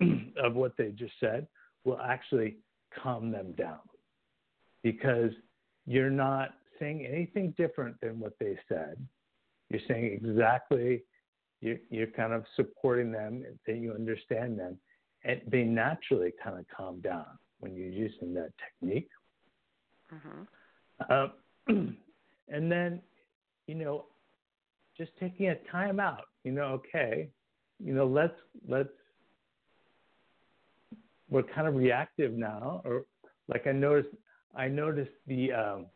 of 0.42 0.54
what 0.54 0.72
they 0.78 0.90
just 0.90 1.14
said 1.18 1.46
will 1.84 1.98
actually 1.98 2.58
calm 3.02 3.32
them 3.32 3.52
down 3.52 3.80
because 4.82 5.32
you're 5.86 6.10
not 6.10 6.50
saying 6.78 7.04
anything 7.06 7.54
different 7.56 8.00
than 8.00 8.20
what 8.20 8.34
they 8.38 8.56
said. 8.68 9.04
You're 9.70 9.80
saying 9.88 10.20
exactly, 10.22 11.02
you're, 11.60 11.78
you're 11.90 12.06
kind 12.08 12.32
of 12.32 12.44
supporting 12.54 13.10
them, 13.10 13.44
that 13.66 13.76
you 13.76 13.92
understand 13.92 14.58
them, 14.58 14.78
and 15.24 15.40
they 15.50 15.64
naturally 15.64 16.32
kind 16.42 16.58
of 16.58 16.66
calm 16.74 17.00
down 17.00 17.26
when 17.58 17.74
you're 17.74 17.88
using 17.88 18.32
that 18.34 18.52
technique. 18.80 19.08
Mm-hmm. 20.14 20.42
Uh, 21.10 21.28
and 22.48 22.70
then 22.70 23.00
you 23.68 23.74
know, 23.74 24.06
just 24.96 25.12
taking 25.20 25.48
a 25.48 25.54
time 25.70 26.00
out, 26.00 26.24
you 26.42 26.50
know, 26.50 26.80
okay, 26.80 27.28
you 27.78 27.94
know, 27.94 28.06
let's 28.06 28.34
let's 28.66 28.88
we're 31.30 31.42
kind 31.42 31.68
of 31.68 31.76
reactive 31.76 32.32
now, 32.32 32.80
or 32.84 33.04
like 33.46 33.66
I 33.66 33.72
noticed 33.72 34.08
I 34.56 34.66
noticed 34.66 35.12
the 35.26 35.52
um, 35.52 35.86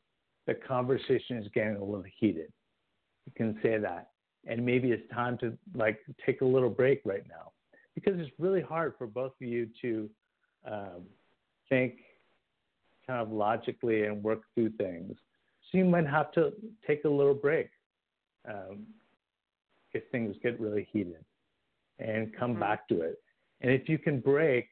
the 0.47 0.55
conversation 0.55 1.39
is 1.39 1.49
getting 1.55 1.77
a 1.77 1.85
little 1.85 2.05
heated. 2.21 2.53
You 3.27 3.33
can 3.35 3.59
say 3.63 3.79
that, 3.79 4.11
and 4.47 4.65
maybe 4.65 4.91
it's 4.91 5.11
time 5.13 5.39
to 5.39 5.57
like 5.75 5.99
take 6.25 6.43
a 6.43 6.45
little 6.45 6.71
break 6.71 7.01
right 7.05 7.25
now, 7.29 7.53
because 7.95 8.21
it's 8.21 8.31
really 8.39 8.61
hard 8.61 8.93
for 8.99 9.07
both 9.07 9.33
of 9.41 9.49
you 9.49 9.67
to 9.81 10.11
um, 10.71 11.03
think 11.71 11.95
kind 13.07 13.21
of 13.21 13.33
logically 13.33 14.05
and 14.05 14.23
work 14.23 14.43
through 14.55 14.71
things 14.73 15.17
so 15.73 15.79
you 15.79 15.87
might 15.87 16.07
have 16.07 16.31
to 16.33 16.53
take 16.87 17.05
a 17.05 17.09
little 17.09 17.35
break 17.35 17.71
um, 18.47 18.87
if 19.95 20.03
things 20.13 20.37
get 20.43 20.61
really 20.61 20.87
heated 20.93 21.25
and 21.99 22.35
come 22.39 22.53
mm-hmm. 22.53 22.61
back 22.61 22.87
to 22.89 23.01
it. 23.01 23.23
And 23.63 23.73
if 23.73 23.89
you 23.89 23.99
can 23.99 24.21
break 24.21 24.69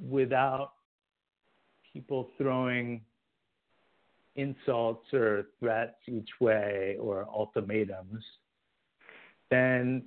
without 0.00 0.72
people 1.92 2.28
throwing 2.36 3.00
insults 4.36 5.12
or 5.12 5.46
threats 5.58 5.96
each 6.06 6.28
way 6.40 6.96
or 7.00 7.26
ultimatums, 7.34 8.22
then 9.50 10.04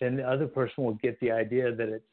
then 0.00 0.16
the 0.16 0.22
other 0.22 0.46
person 0.46 0.84
will 0.84 0.94
get 0.94 1.18
the 1.20 1.30
idea 1.30 1.74
that 1.74 1.88
it's 1.88 2.04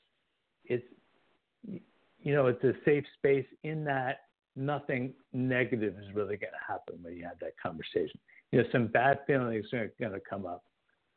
it's 0.66 1.82
you 2.22 2.34
know 2.34 2.48
it's 2.48 2.64
a 2.64 2.74
safe 2.86 3.06
space 3.18 3.46
in 3.64 3.84
that 3.84 4.22
nothing 4.56 5.14
negative 5.34 5.96
is 5.98 6.14
really 6.14 6.38
going 6.38 6.54
to 6.54 6.72
happen 6.72 6.96
when 7.02 7.16
you 7.16 7.24
have 7.24 7.40
that 7.40 7.54
conversation. 7.62 8.20
You 8.52 8.62
know, 8.62 8.70
some 8.72 8.88
bad 8.88 9.20
feelings 9.26 9.66
are 9.74 9.92
going 10.00 10.12
to 10.12 10.20
come 10.20 10.46
up, 10.46 10.64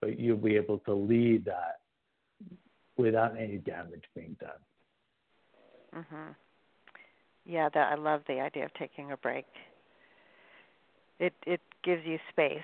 but 0.01 0.19
you'll 0.19 0.37
be 0.37 0.57
able 0.57 0.79
to 0.81 0.95
lead 0.95 1.45
that 1.47 1.81
without 2.97 3.37
any 3.37 3.59
damage 3.59 4.05
being 4.15 4.37
done. 4.41 6.05
Mhm. 6.05 6.35
Yeah, 7.45 7.69
that 7.69 7.93
I 7.93 7.95
love 7.97 8.25
the 8.27 8.41
idea 8.41 8.65
of 8.65 8.75
taking 8.75 9.13
a 9.13 9.17
break. 9.17 9.47
It 11.19 11.35
it 11.47 11.61
gives 11.83 12.05
you 12.05 12.19
space. 12.31 12.63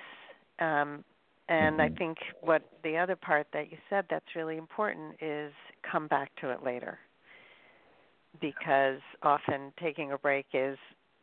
Um, 0.59 1.03
and 1.47 1.77
mm-hmm. 1.77 1.93
I 1.93 1.97
think 1.97 2.17
what 2.41 2.63
the 2.83 2.97
other 2.97 3.15
part 3.15 3.47
that 3.51 3.71
you 3.71 3.77
said 3.89 4.05
that's 4.09 4.35
really 4.35 4.57
important 4.57 5.21
is 5.21 5.53
come 5.83 6.07
back 6.07 6.33
to 6.37 6.49
it 6.49 6.63
later 6.63 6.99
because 8.39 8.99
often 9.23 9.73
taking 9.81 10.11
a 10.11 10.17
break 10.17 10.45
is 10.53 10.77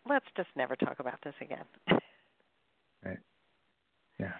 let's 0.08 0.26
just 0.36 0.48
never 0.56 0.76
talk 0.76 1.00
about 1.00 1.18
this 1.24 1.34
again. 1.40 1.64
right. 3.04 3.18
Yeah. 4.18 4.32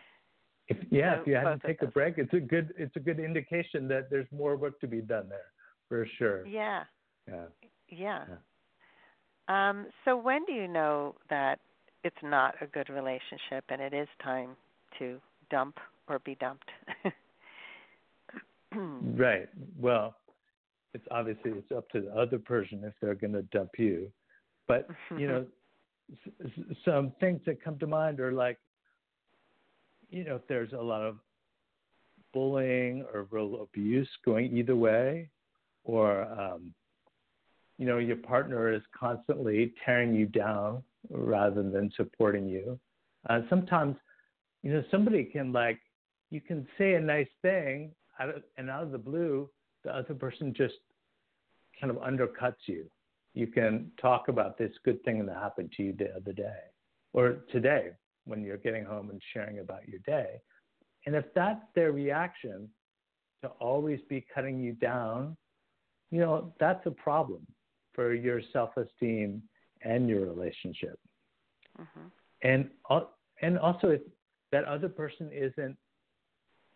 If 0.68 0.76
yeah, 0.90 1.16
so 1.16 1.20
if 1.22 1.26
you 1.26 1.35
had 1.35 1.61
to 1.61 1.66
take 1.66 1.83
a 1.83 1.87
break, 1.87 2.14
it's 2.18 2.33
a 2.35 2.40
good 2.40 2.74
it's 2.76 2.94
a 2.96 3.00
good 3.00 3.18
indication 3.18 3.88
that 3.88 4.11
there's 4.11 4.26
more 4.31 4.57
work 4.57 4.78
to 4.81 4.87
be 4.87 5.00
done 5.00 5.28
there, 5.28 5.46
for 5.88 6.07
sure. 6.18 6.46
Yeah. 6.46 6.85
Yeah. 7.26 7.44
Yeah. 7.88 8.24
yeah. 8.28 8.37
Um, 9.48 9.87
so 10.04 10.16
when 10.16 10.44
do 10.44 10.52
you 10.52 10.68
know 10.68 11.14
that 11.31 11.59
it's 12.04 12.16
not 12.22 12.54
a 12.61 12.66
good 12.66 12.90
relationship 12.90 13.64
and 13.70 13.81
it 13.81 13.94
is 13.94 14.09
time 14.22 14.50
to 14.98 15.18
dump 15.50 15.78
or 16.07 16.18
be 16.18 16.37
dumped? 16.38 16.68
right. 18.74 19.48
Well, 19.78 20.14
it's 20.94 21.07
obviously 21.11 21.53
it's 21.53 21.70
up 21.72 21.88
to 21.90 22.01
the 22.01 22.11
other 22.12 22.38
person 22.38 22.83
if 22.85 22.94
they're 23.01 23.14
going 23.14 23.33
to 23.33 23.42
dump 23.42 23.70
you. 23.79 24.11
But 24.66 24.88
you 25.16 25.29
know, 25.29 25.46
s- 26.44 26.77
some 26.85 27.12
things 27.20 27.40
that 27.46 27.62
come 27.62 27.79
to 27.79 27.87
mind 27.87 28.20
are 28.20 28.33
like, 28.33 28.59
you 30.11 30.24
know, 30.24 30.37
if 30.37 30.46
there's 30.48 30.72
a 30.72 30.81
lot 30.81 31.03
of 31.03 31.18
bullying 32.33 33.05
or 33.12 33.27
real 33.31 33.62
abuse 33.62 34.09
going 34.24 34.57
either 34.57 34.77
way, 34.77 35.31
or 35.85 36.22
um, 36.24 36.72
you 37.79 37.87
know, 37.87 37.98
your 37.98 38.16
partner 38.16 38.72
is 38.72 38.83
constantly 38.98 39.72
tearing 39.85 40.14
you 40.14 40.27
down 40.27 40.83
rather 41.11 41.62
than 41.62 41.90
supporting 41.96 42.46
you. 42.46 42.79
Uh, 43.31 43.40
sometimes, 43.48 43.96
you 44.62 44.72
know, 44.72 44.83
somebody 44.90 45.24
can 45.24 45.53
like, 45.53 45.79
you 46.31 46.40
can 46.40 46.66
say 46.77 46.94
a 46.94 47.01
nice 47.01 47.29
thing 47.40 47.92
out 48.20 48.31
of, 48.31 48.42
and 48.57 48.68
out 48.68 48.83
of 48.83 48.90
the 48.90 48.98
blue, 48.98 49.48
the 49.84 49.94
other 49.94 50.14
person 50.14 50.52
just 50.54 50.74
kind 51.80 51.90
of 51.90 51.98
undercuts 51.98 52.66
you. 52.66 52.86
You 53.34 53.46
can 53.46 53.90
talk 54.00 54.28
about 54.28 54.58
this 54.58 54.72
good 54.84 55.02
thing 55.04 55.24
that 55.26 55.36
happened 55.36 55.72
to 55.76 55.82
you 55.82 55.92
the 55.92 56.14
other 56.16 56.32
day 56.32 56.58
or 57.12 57.44
today 57.52 57.90
when 58.24 58.42
you're 58.42 58.56
getting 58.56 58.84
home 58.84 59.10
and 59.10 59.20
sharing 59.32 59.60
about 59.60 59.88
your 59.88 60.00
day. 60.00 60.40
And 61.06 61.14
if 61.14 61.24
that's 61.34 61.62
their 61.74 61.92
reaction 61.92 62.68
to 63.42 63.48
always 63.60 64.00
be 64.08 64.26
cutting 64.34 64.60
you 64.60 64.72
down, 64.72 65.36
you 66.10 66.20
know, 66.20 66.52
that's 66.58 66.84
a 66.86 66.90
problem 66.90 67.46
for 67.94 68.14
your 68.14 68.40
self 68.52 68.70
esteem 68.76 69.42
and 69.82 70.08
your 70.08 70.26
relationship. 70.26 70.98
Mm-hmm. 71.80 72.08
And, 72.42 72.70
and 73.42 73.58
also, 73.58 73.88
if 73.88 74.00
that 74.52 74.64
other 74.64 74.88
person 74.88 75.30
isn't 75.32 75.76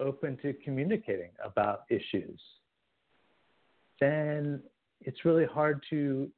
open 0.01 0.37
to 0.43 0.53
communicating 0.65 1.31
about 1.45 1.83
issues, 1.91 2.41
then 4.03 4.61
it's 5.01 5.25
really 5.25 5.47
hard 5.47 5.81
to, 5.91 6.29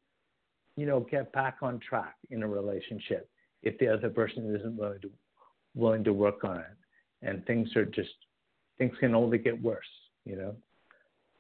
you 0.76 0.86
know, 0.86 1.00
get 1.10 1.32
back 1.32 1.56
on 1.62 1.80
track 1.80 2.16
in 2.30 2.42
a 2.42 2.48
relationship 2.48 3.28
if 3.62 3.78
the 3.78 3.88
other 3.88 4.10
person 4.10 4.54
isn't 4.54 4.76
willing 4.76 5.00
to 5.00 5.10
willing 5.74 6.04
to 6.04 6.12
work 6.12 6.44
on 6.44 6.58
it, 6.58 6.76
and 7.22 7.44
things 7.46 7.74
are 7.74 7.86
just 7.86 8.10
things 8.76 8.92
can 9.00 9.14
only 9.14 9.38
get 9.38 9.60
worse, 9.60 9.84
you 10.26 10.36
know. 10.36 10.54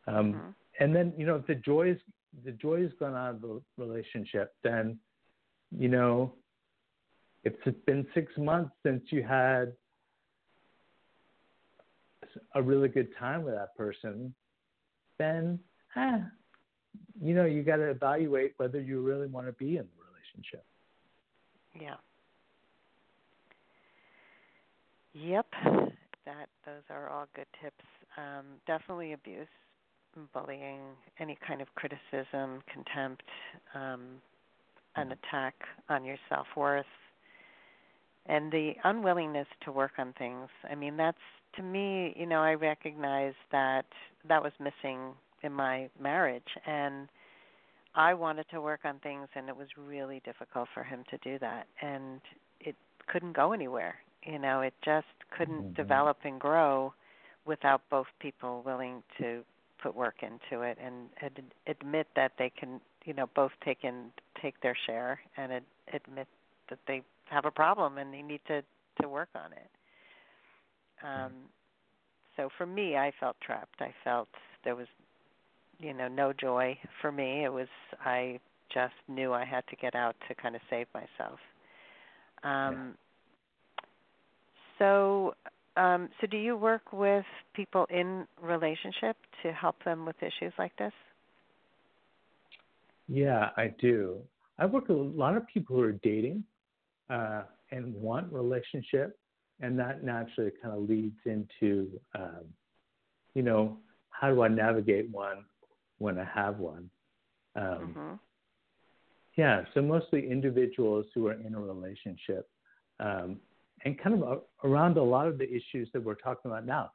Um, 0.06 0.32
mm-hmm. 0.32 0.48
And 0.80 0.96
then 0.96 1.12
you 1.18 1.26
know 1.26 1.36
if 1.36 1.46
the 1.46 1.56
joy 1.56 1.90
is 1.90 1.98
the 2.44 2.52
joy 2.52 2.76
is 2.76 2.92
gone 2.98 3.14
out 3.14 3.34
of 3.34 3.42
the 3.42 3.60
relationship, 3.76 4.54
then 4.64 4.98
you 5.76 5.88
know 5.88 6.32
if 7.44 7.52
it's 7.66 7.84
been 7.84 8.06
six 8.14 8.32
months 8.38 8.72
since 8.82 9.02
you 9.10 9.22
had 9.22 9.74
a 12.54 12.62
really 12.62 12.88
good 12.88 13.08
time 13.18 13.42
with 13.42 13.54
that 13.54 13.76
person, 13.76 14.34
then 15.18 15.58
ah, 15.96 16.20
you 17.20 17.34
know 17.34 17.44
you 17.44 17.62
got 17.62 17.76
to 17.76 17.90
evaluate 17.90 18.54
whether 18.56 18.80
you 18.80 19.00
really 19.00 19.26
want 19.26 19.46
to 19.46 19.52
be 19.52 19.76
in 19.76 19.84
the 19.84 20.04
relationship. 20.12 20.64
Yeah. 21.80 21.96
Yep, 25.14 25.46
that 26.26 26.48
those 26.66 26.82
are 26.90 27.08
all 27.08 27.26
good 27.36 27.46
tips. 27.62 27.84
Um, 28.16 28.44
definitely 28.66 29.12
abuse, 29.12 29.46
bullying, 30.32 30.80
any 31.20 31.38
kind 31.46 31.60
of 31.60 31.68
criticism, 31.74 32.62
contempt, 32.72 33.22
um, 33.74 34.20
an 34.96 35.12
attack 35.12 35.54
on 35.88 36.04
your 36.04 36.16
self 36.28 36.46
worth, 36.56 36.84
and 38.26 38.50
the 38.50 38.72
unwillingness 38.82 39.46
to 39.64 39.72
work 39.72 39.92
on 39.98 40.12
things. 40.18 40.48
I 40.68 40.74
mean, 40.74 40.96
that's 40.96 41.18
to 41.56 41.62
me, 41.62 42.14
you 42.16 42.26
know, 42.26 42.40
I 42.40 42.54
recognize 42.54 43.34
that 43.52 43.86
that 44.28 44.42
was 44.42 44.52
missing 44.58 45.12
in 45.44 45.52
my 45.52 45.88
marriage, 46.00 46.42
and 46.66 47.08
I 47.94 48.14
wanted 48.14 48.46
to 48.50 48.60
work 48.60 48.80
on 48.84 48.98
things, 48.98 49.28
and 49.36 49.48
it 49.48 49.56
was 49.56 49.68
really 49.78 50.20
difficult 50.24 50.68
for 50.74 50.82
him 50.82 51.04
to 51.10 51.18
do 51.18 51.38
that, 51.38 51.66
and 51.80 52.20
it 52.60 52.74
couldn't 53.06 53.36
go 53.36 53.52
anywhere 53.52 53.96
you 54.26 54.38
know 54.38 54.60
it 54.60 54.74
just 54.84 55.06
couldn't 55.36 55.62
mm-hmm. 55.62 55.74
develop 55.74 56.18
and 56.24 56.40
grow 56.40 56.92
without 57.46 57.82
both 57.90 58.06
people 58.20 58.62
willing 58.64 59.02
to 59.18 59.42
put 59.82 59.94
work 59.94 60.16
into 60.22 60.62
it 60.62 60.78
and 60.82 61.08
ad- 61.20 61.42
admit 61.66 62.06
that 62.16 62.32
they 62.38 62.50
can 62.50 62.80
you 63.04 63.12
know 63.12 63.28
both 63.34 63.52
take 63.64 63.84
in 63.84 64.06
take 64.40 64.60
their 64.62 64.76
share 64.86 65.20
and 65.36 65.52
ad- 65.52 65.62
admit 65.92 66.26
that 66.70 66.78
they 66.86 67.02
have 67.26 67.44
a 67.44 67.50
problem 67.50 67.98
and 67.98 68.12
they 68.12 68.22
need 68.22 68.40
to 68.46 68.62
to 69.00 69.08
work 69.08 69.28
on 69.34 69.52
it. 69.52 69.70
Um 71.06 71.32
so 72.36 72.48
for 72.56 72.66
me 72.66 72.96
i 72.96 73.12
felt 73.20 73.36
trapped. 73.44 73.80
I 73.80 73.94
felt 74.02 74.28
there 74.64 74.76
was 74.76 74.86
you 75.78 75.94
know 75.94 76.08
no 76.08 76.32
joy 76.32 76.76
for 77.00 77.10
me 77.12 77.44
it 77.44 77.52
was 77.52 77.68
i 78.04 78.38
just 78.72 78.94
knew 79.08 79.32
i 79.32 79.44
had 79.44 79.66
to 79.68 79.76
get 79.76 79.94
out 79.94 80.16
to 80.28 80.34
kind 80.34 80.54
of 80.54 80.62
save 80.70 80.86
myself 80.94 81.38
um 82.42 82.94
so, 84.78 85.34
um, 85.76 86.08
so 86.20 86.26
do 86.26 86.36
you 86.36 86.56
work 86.56 86.92
with 86.92 87.24
people 87.54 87.86
in 87.90 88.26
relationship 88.40 89.16
to 89.42 89.52
help 89.52 89.76
them 89.84 90.06
with 90.06 90.16
issues 90.20 90.52
like 90.58 90.76
this? 90.76 90.92
Yeah, 93.08 93.50
I 93.56 93.74
do. 93.80 94.20
I 94.58 94.66
work 94.66 94.88
with 94.88 94.98
a 94.98 95.00
lot 95.00 95.36
of 95.36 95.46
people 95.46 95.76
who 95.76 95.82
are 95.82 95.92
dating 95.92 96.44
uh, 97.10 97.42
and 97.70 97.94
want 97.94 98.32
relationship, 98.32 99.18
and 99.60 99.78
that 99.78 100.02
naturally 100.02 100.52
kind 100.62 100.74
of 100.74 100.88
leads 100.88 101.18
into, 101.26 101.88
um, 102.14 102.44
you 103.34 103.42
know, 103.42 103.78
how 104.10 104.32
do 104.32 104.42
I 104.42 104.48
navigate 104.48 105.10
one 105.10 105.44
when 105.98 106.18
I 106.18 106.24
have 106.34 106.58
one? 106.58 106.90
Um, 107.56 107.64
mm-hmm. 107.64 108.14
Yeah, 109.36 109.64
so 109.74 109.82
mostly 109.82 110.30
individuals 110.30 111.06
who 111.14 111.26
are 111.26 111.32
in 111.32 111.54
a 111.54 111.60
relationship 111.60 112.48
um, 113.00 113.38
and 113.84 113.98
kind 113.98 114.22
of 114.22 114.42
around 114.62 114.96
a 114.96 115.02
lot 115.02 115.26
of 115.26 115.38
the 115.38 115.48
issues 115.48 115.88
that 115.92 116.02
we're 116.02 116.14
talking 116.14 116.50
about 116.50 116.66
now. 116.66 116.92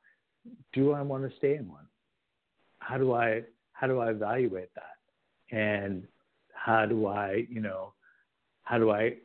Do 0.74 0.94
I 0.94 1.02
want 1.02 1.30
to 1.30 1.38
stay 1.38 1.56
in 1.56 1.68
one? 1.68 1.86
How 2.80 2.98
do 2.98 3.14
I 3.14 3.44
how 3.74 3.88
do 3.88 4.00
I 4.00 4.10
evaluate 4.10 4.70
that? 4.76 5.56
And 5.56 6.06
how 6.54 6.86
do 6.86 7.08
I, 7.08 7.46
you 7.50 7.62
know, 7.62 7.94
how 8.64 8.78
do 8.78 8.92
I 8.92 9.16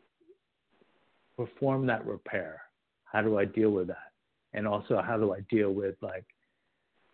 perform 1.36 1.86
that 1.86 2.06
repair? 2.06 2.62
How 3.04 3.22
do 3.22 3.38
I 3.38 3.44
deal 3.44 3.70
with 3.70 3.88
that? 3.88 4.12
And 4.52 4.66
also 4.66 5.02
how 5.04 5.16
do 5.16 5.32
I 5.32 5.40
deal 5.50 5.72
with 5.72 5.96
like 6.00 6.24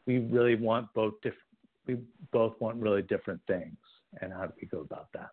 we 0.07 0.19
really 0.19 0.55
want 0.55 0.93
both 0.95 1.15
different 1.23 1.50
we 1.87 1.99
both 2.33 2.55
want 2.61 2.77
really 2.77 3.03
different 3.03 3.41
things 3.47 3.77
and 4.21 4.33
how 4.33 4.47
do 4.47 4.53
we 4.61 4.67
go 4.67 4.81
about 4.81 5.09
that? 5.13 5.31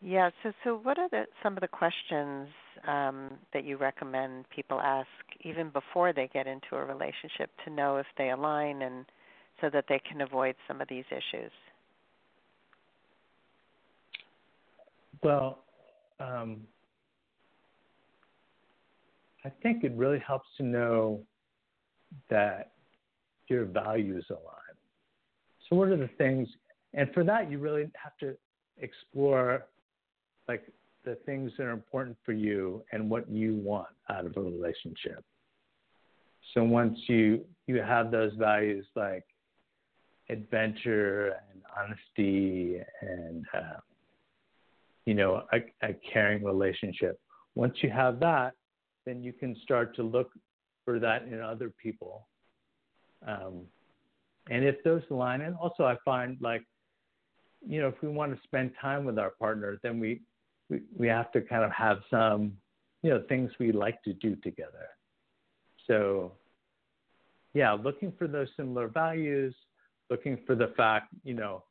Yeah. 0.00 0.30
So, 0.42 0.52
so 0.62 0.80
what 0.82 0.98
are 0.98 1.08
the, 1.08 1.24
some 1.42 1.56
of 1.56 1.62
the 1.62 1.68
questions 1.68 2.48
um, 2.86 3.30
that 3.52 3.64
you 3.64 3.76
recommend 3.76 4.44
people 4.54 4.80
ask 4.80 5.08
even 5.42 5.70
before 5.70 6.12
they 6.12 6.28
get 6.32 6.46
into 6.46 6.76
a 6.76 6.84
relationship 6.84 7.50
to 7.64 7.70
know 7.70 7.96
if 7.96 8.06
they 8.18 8.30
align 8.30 8.82
and 8.82 9.06
so 9.60 9.70
that 9.70 9.86
they 9.88 10.00
can 10.08 10.20
avoid 10.20 10.56
some 10.68 10.80
of 10.80 10.88
these 10.88 11.04
issues? 11.10 11.52
Well, 15.22 15.60
um, 16.20 16.60
I 19.44 19.50
think 19.62 19.84
it 19.84 19.92
really 19.96 20.18
helps 20.18 20.48
to 20.58 20.64
know 20.64 21.22
that 22.28 22.72
your 23.48 23.64
values 23.64 24.26
align. 24.30 24.76
So, 25.68 25.76
what 25.76 25.88
are 25.88 25.96
the 25.96 26.10
things? 26.18 26.48
And 26.92 27.10
for 27.12 27.24
that, 27.24 27.50
you 27.50 27.58
really 27.58 27.90
have 28.02 28.16
to 28.20 28.36
explore 28.78 29.66
like 30.48 30.62
the 31.04 31.16
things 31.26 31.52
that 31.56 31.64
are 31.64 31.70
important 31.70 32.16
for 32.24 32.32
you 32.32 32.82
and 32.92 33.08
what 33.10 33.28
you 33.30 33.56
want 33.56 33.88
out 34.10 34.26
of 34.26 34.36
a 34.36 34.40
relationship. 34.40 35.24
So 36.52 36.62
once 36.62 36.98
you 37.06 37.44
you 37.66 37.80
have 37.80 38.10
those 38.10 38.32
values 38.34 38.86
like 38.94 39.24
adventure 40.28 41.36
and 41.50 41.62
honesty 41.76 42.80
and 43.00 43.44
uh, 43.54 43.80
you 45.06 45.14
know 45.14 45.42
a, 45.52 45.58
a 45.86 45.94
caring 46.12 46.44
relationship, 46.44 47.18
once 47.54 47.74
you 47.82 47.90
have 47.90 48.20
that, 48.20 48.52
then 49.06 49.22
you 49.22 49.32
can 49.32 49.56
start 49.62 49.96
to 49.96 50.02
look 50.02 50.30
for 50.84 50.98
that 50.98 51.22
in 51.24 51.40
other 51.40 51.72
people. 51.82 52.28
Um, 53.26 53.62
and 54.50 54.64
if 54.64 54.82
those 54.84 55.02
align, 55.10 55.40
and 55.40 55.56
also 55.56 55.84
I 55.84 55.96
find 56.04 56.36
like, 56.40 56.62
you 57.66 57.80
know, 57.80 57.88
if 57.88 57.94
we 58.02 58.08
want 58.08 58.34
to 58.34 58.42
spend 58.44 58.72
time 58.80 59.04
with 59.04 59.18
our 59.18 59.30
partner, 59.30 59.78
then 59.82 59.98
we 59.98 60.20
we, 60.70 60.80
we 60.96 61.06
have 61.08 61.30
to 61.32 61.40
kind 61.40 61.64
of 61.64 61.70
have 61.72 61.98
some, 62.10 62.52
you 63.02 63.10
know, 63.10 63.22
things 63.28 63.50
we 63.58 63.72
like 63.72 64.02
to 64.02 64.12
do 64.14 64.34
together. 64.36 64.88
So, 65.86 66.32
yeah, 67.52 67.72
looking 67.72 68.12
for 68.18 68.26
those 68.26 68.48
similar 68.56 68.88
values, 68.88 69.54
looking 70.10 70.38
for 70.46 70.54
the 70.54 70.72
fact, 70.76 71.08
you 71.22 71.34
know, 71.34 71.64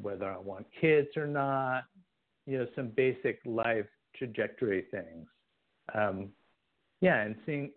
whether 0.00 0.30
I 0.30 0.38
want 0.38 0.66
kids 0.80 1.08
or 1.16 1.26
not, 1.26 1.84
you 2.46 2.58
know, 2.58 2.66
some 2.76 2.88
basic 2.88 3.40
life 3.44 3.86
trajectory 4.16 4.86
things. 4.90 5.26
Um, 5.94 6.28
yeah, 7.00 7.22
and 7.22 7.34
seeing 7.44 7.72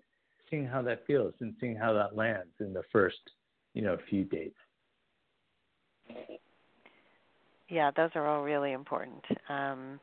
seeing 0.50 0.66
how 0.66 0.82
that 0.84 1.06
feels 1.06 1.34
and 1.40 1.54
seeing 1.60 1.76
how 1.76 1.94
that 1.94 2.16
lands 2.16 2.52
in 2.60 2.74
the 2.74 2.84
first, 2.92 3.20
you 3.74 3.82
know, 3.82 3.98
few 4.10 4.24
dates. 4.24 4.56
Yeah, 7.70 7.92
those 7.96 8.12
are 8.16 8.28
all 8.28 8.44
really 8.44 8.74
important. 8.74 9.24
Um, 9.50 10.00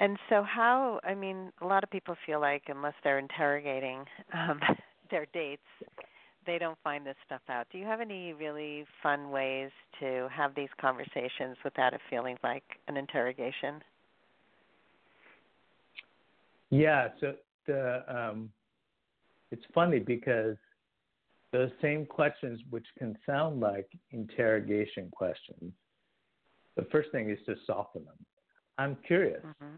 and 0.00 0.18
so, 0.28 0.42
how? 0.42 1.00
I 1.02 1.14
mean, 1.14 1.50
a 1.60 1.66
lot 1.66 1.82
of 1.82 1.90
people 1.90 2.14
feel 2.26 2.40
like 2.40 2.64
unless 2.68 2.94
they're 3.02 3.18
interrogating 3.18 4.04
um, 4.32 4.60
their 5.10 5.26
dates, 5.32 5.62
they 6.46 6.58
don't 6.58 6.78
find 6.84 7.04
this 7.04 7.16
stuff 7.26 7.40
out. 7.48 7.66
Do 7.72 7.78
you 7.78 7.84
have 7.84 8.00
any 8.00 8.32
really 8.32 8.86
fun 9.02 9.30
ways 9.30 9.70
to 10.00 10.28
have 10.30 10.54
these 10.54 10.68
conversations 10.80 11.56
without 11.64 11.94
it 11.94 12.00
feeling 12.08 12.36
like 12.44 12.64
an 12.86 12.96
interrogation? 12.96 13.82
Yeah. 16.70 17.08
So 17.20 17.34
the 17.66 18.04
um, 18.08 18.50
it's 19.50 19.64
funny 19.74 19.98
because 19.98 20.56
those 21.52 21.70
same 21.80 22.04
questions, 22.04 22.60
which 22.70 22.86
can 22.98 23.16
sound 23.24 23.60
like 23.60 23.88
interrogation 24.10 25.08
questions, 25.10 25.72
the 26.76 26.86
first 26.92 27.10
thing 27.10 27.30
is 27.30 27.38
to 27.46 27.54
soften 27.66 28.04
them. 28.04 28.16
I'm 28.76 28.96
curious. 29.06 29.42
Mm-hmm 29.44 29.76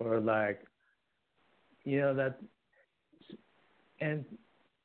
or 0.00 0.20
like 0.20 0.60
you 1.84 2.00
know 2.00 2.14
that 2.14 2.38
and 4.00 4.24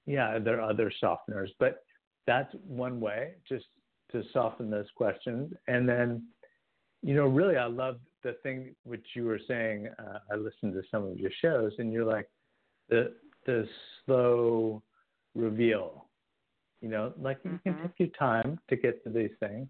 yeah 0.05 0.39
there 0.39 0.59
are 0.59 0.69
other 0.69 0.91
softeners 1.01 1.49
but 1.59 1.83
that's 2.25 2.53
one 2.67 2.99
way 2.99 3.33
just 3.47 3.65
to 4.11 4.23
soften 4.31 4.69
those 4.69 4.87
questions 4.95 5.53
and 5.67 5.87
then 5.87 6.23
you 7.01 7.13
know 7.13 7.27
really 7.27 7.57
i 7.57 7.65
love 7.65 7.97
the 8.23 8.35
thing 8.43 8.73
which 8.83 9.05
you 9.15 9.25
were 9.25 9.39
saying 9.47 9.87
uh, 9.99 10.19
i 10.31 10.35
listened 10.35 10.73
to 10.73 10.81
some 10.89 11.03
of 11.05 11.17
your 11.17 11.31
shows 11.41 11.71
and 11.79 11.91
you're 11.91 12.05
like 12.05 12.29
the 12.89 13.13
the 13.45 13.67
slow 14.05 14.81
reveal. 15.35 16.05
You 16.81 16.89
know, 16.89 17.13
like 17.19 17.39
mm-hmm. 17.39 17.53
you 17.53 17.59
can 17.63 17.81
take 17.81 17.91
your 17.97 18.09
time 18.09 18.59
to 18.69 18.75
get 18.75 19.03
to 19.05 19.09
these 19.09 19.31
things. 19.39 19.67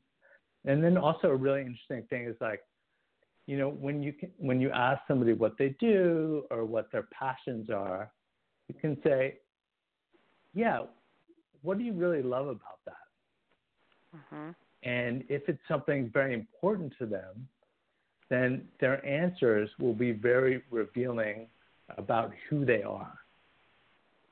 And 0.66 0.84
then 0.84 0.98
also 0.98 1.28
a 1.28 1.36
really 1.36 1.62
interesting 1.62 2.04
thing 2.10 2.26
is 2.26 2.36
like, 2.42 2.62
you 3.46 3.58
know, 3.58 3.70
when 3.70 4.02
you 4.02 4.14
can, 4.14 4.32
when 4.38 4.62
you 4.62 4.72
ask 4.72 5.02
somebody 5.08 5.34
what 5.34 5.58
they 5.60 5.76
do 5.80 6.46
or 6.50 6.66
what 6.66 6.92
their 6.92 7.08
passions 7.12 7.70
are, 7.70 8.12
you 8.68 8.76
can 8.80 8.98
say, 9.04 9.40
yeah, 10.54 10.80
what 11.62 11.78
do 11.78 11.84
you 11.84 11.94
really 11.94 12.22
love 12.22 12.48
about 12.48 12.80
that? 12.86 12.96
Mm-hmm. 14.16 14.50
And 14.84 15.24
if 15.30 15.48
it's 15.50 15.62
something 15.68 16.10
very 16.14 16.34
important 16.34 16.94
to 17.00 17.06
them, 17.06 17.48
then 18.30 18.66
their 18.80 19.06
answers 19.06 19.70
will 19.80 19.94
be 19.94 20.12
very 20.12 20.64
revealing 20.72 21.48
about 21.98 22.32
who 22.50 22.66
they 22.66 22.82
are. 22.82 23.14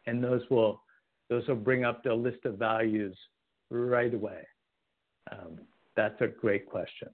And 0.07 0.23
those 0.23 0.41
will 0.49 0.81
those 1.29 1.47
will 1.47 1.55
bring 1.55 1.85
up 1.85 2.03
the 2.03 2.13
list 2.13 2.43
of 2.45 2.57
values 2.57 3.15
right 3.69 4.13
away. 4.13 4.45
Um, 5.31 5.59
that's 5.95 6.19
a 6.21 6.27
great 6.27 6.65
question. 6.65 7.09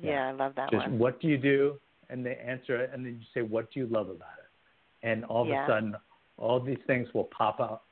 Yeah, 0.00 0.10
yeah 0.10 0.28
I 0.28 0.32
love 0.32 0.54
that 0.56 0.72
one. 0.72 0.80
Just 0.80 0.90
one. 0.90 0.98
what 0.98 1.20
do 1.20 1.28
you 1.28 1.38
do? 1.38 1.78
And 2.10 2.24
they 2.24 2.36
answer 2.36 2.76
it, 2.76 2.90
and 2.92 3.04
then 3.04 3.14
you 3.14 3.26
say, 3.34 3.42
what 3.42 3.72
do 3.72 3.80
you 3.80 3.86
love 3.86 4.08
about 4.08 4.38
it? 4.38 5.08
And 5.08 5.24
all 5.24 5.42
of 5.42 5.48
yeah. 5.48 5.64
a 5.64 5.68
sudden, 5.68 5.94
all 6.36 6.60
these 6.60 6.78
things 6.86 7.08
will 7.14 7.28
pop 7.36 7.60
out 7.60 7.82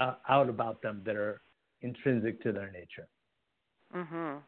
uh, 0.00 0.14
out 0.28 0.48
about 0.48 0.82
them 0.82 1.02
that 1.06 1.16
are 1.16 1.40
intrinsic 1.82 2.42
to 2.42 2.52
their 2.52 2.70
nature. 2.70 3.06
Mhm. 3.94 4.40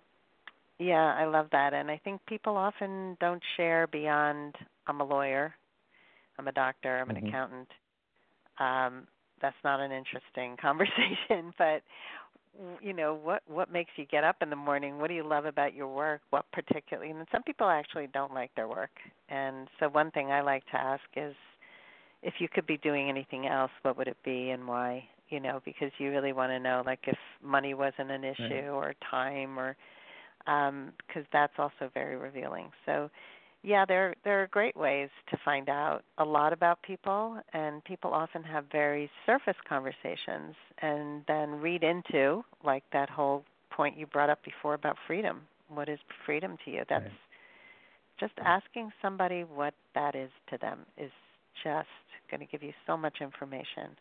Yeah, 0.79 1.15
I 1.15 1.25
love 1.25 1.49
that, 1.53 1.73
and 1.73 1.91
I 1.91 1.99
think 1.99 2.21
people 2.27 2.57
often 2.57 3.17
don't 3.21 3.43
share 3.57 3.87
beyond 3.87 4.57
I'm 4.87 5.01
a 5.01 5.05
lawyer, 5.05 5.55
I'm 6.39 6.49
a 6.49 6.53
doctor, 6.53 6.99
I'm 6.99 7.11
an 7.11 7.17
mm-hmm. 7.17 7.29
accountant. 7.29 7.69
Um, 8.59 9.07
that's 9.41 9.57
not 9.65 9.81
an 9.81 9.93
interesting 9.93 10.57
conversation, 10.61 11.53
but 11.59 11.83
you 12.81 12.93
know 12.93 13.15
what 13.15 13.43
what 13.47 13.71
makes 13.71 13.91
you 13.97 14.07
get 14.07 14.25
up 14.25 14.37
in 14.41 14.51
the 14.51 14.57
morning? 14.57 14.99
What 14.99 15.09
do 15.09 15.15
you 15.15 15.27
love 15.27 15.45
about 15.45 15.75
your 15.75 15.89
work? 15.89 16.23
What 16.31 16.47
particularly 16.53 17.11
and 17.11 17.27
some 17.31 17.43
people 17.43 17.69
actually 17.69 18.09
don't 18.13 18.33
like 18.33 18.51
their 18.55 18.69
work. 18.69 18.91
And 19.29 19.69
so 19.79 19.89
one 19.89 20.11
thing 20.11 20.31
i 20.31 20.41
like 20.41 20.65
to 20.67 20.77
ask 20.77 21.03
is 21.17 21.35
if 22.23 22.35
you 22.39 22.49
could 22.49 22.67
be 22.67 22.79
doing 22.79 23.09
anything 23.09 23.47
else 23.47 23.71
what 23.83 23.97
would 23.99 24.09
it 24.09 24.17
be 24.25 24.51
and 24.51 24.67
why? 24.67 25.05
You 25.29 25.41
know 25.41 25.61
because 25.65 25.91
you 25.99 26.11
really 26.11 26.33
want 26.33 26.51
to 26.51 26.59
know 26.59 26.83
like 26.87 27.01
if 27.07 27.19
money 27.43 27.75
wasn't 27.75 28.11
an 28.11 28.25
issue 28.25 28.43
right. 28.43 28.69
or 28.69 28.95
time 29.11 29.59
or 29.59 29.77
um 30.47 30.93
because 31.07 31.25
that's 31.33 31.55
also 31.59 31.91
very 31.93 32.17
revealing. 32.17 32.71
So 32.87 33.11
yeah 33.67 33.85
there 33.85 34.15
there 34.25 34.43
are 34.43 34.47
great 34.47 34.77
ways 34.77 35.11
to 35.29 35.37
find 35.45 35.69
out 35.69 36.03
a 36.19 36.25
lot 36.25 36.53
about 36.55 36.81
people 36.83 37.39
and 37.53 37.85
people 37.85 38.15
often 38.15 38.43
have 38.43 38.65
very 38.73 39.11
surface 39.27 39.57
conversations 39.69 40.55
and 40.81 41.23
then 41.29 41.51
read 41.51 41.83
into 41.83 42.43
like 42.65 42.85
that 42.93 43.11
whole 43.11 43.45
point 43.77 43.99
you 43.99 44.07
brought 44.07 44.31
up 44.31 44.43
before 44.45 44.75
about 44.75 44.97
freedom. 45.07 45.43
What 45.69 45.89
is 45.89 45.99
freedom 46.25 46.57
to 46.65 46.71
you? 46.71 46.83
That's 46.89 47.05
right. 47.05 47.13
just 48.19 48.33
asking 48.45 48.91
somebody 49.03 49.43
what 49.43 49.75
that 49.95 50.15
is 50.15 50.31
to 50.51 50.59
them 50.59 50.81
is 50.97 51.11
just 51.63 51.89
going 52.31 52.41
to 52.41 52.47
give 52.47 52.63
you 52.63 52.73
so 52.87 52.97
much 52.97 53.19
information. 53.21 53.97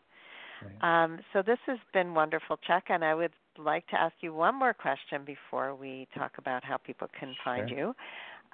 Right. 0.80 1.04
um, 1.04 1.18
so 1.32 1.42
this 1.42 1.58
has 1.66 1.78
been 1.92 2.14
wonderful 2.14 2.58
chuck 2.66 2.84
and 2.88 3.04
i 3.04 3.14
would 3.14 3.32
like 3.58 3.86
to 3.88 4.00
ask 4.00 4.14
you 4.22 4.32
one 4.32 4.58
more 4.58 4.72
question 4.72 5.20
before 5.26 5.74
we 5.74 6.08
talk 6.16 6.32
about 6.38 6.64
how 6.64 6.78
people 6.78 7.08
can 7.20 7.34
find 7.44 7.68
you 7.68 7.94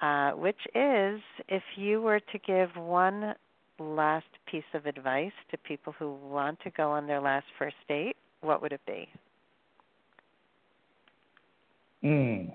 uh, 0.01 0.31
which 0.31 0.59
is 0.75 1.21
if 1.47 1.63
you 1.75 2.01
were 2.01 2.19
to 2.19 2.39
give 2.45 2.69
one 2.75 3.33
last 3.79 4.25
piece 4.49 4.63
of 4.73 4.85
advice 4.85 5.31
to 5.51 5.57
people 5.57 5.93
who 5.97 6.13
want 6.13 6.59
to 6.61 6.69
go 6.71 6.91
on 6.91 7.07
their 7.07 7.21
last 7.21 7.45
first 7.57 7.75
date, 7.87 8.15
what 8.41 8.61
would 8.61 8.71
it 8.71 8.81
be? 8.85 9.07
Mm. 12.03 12.53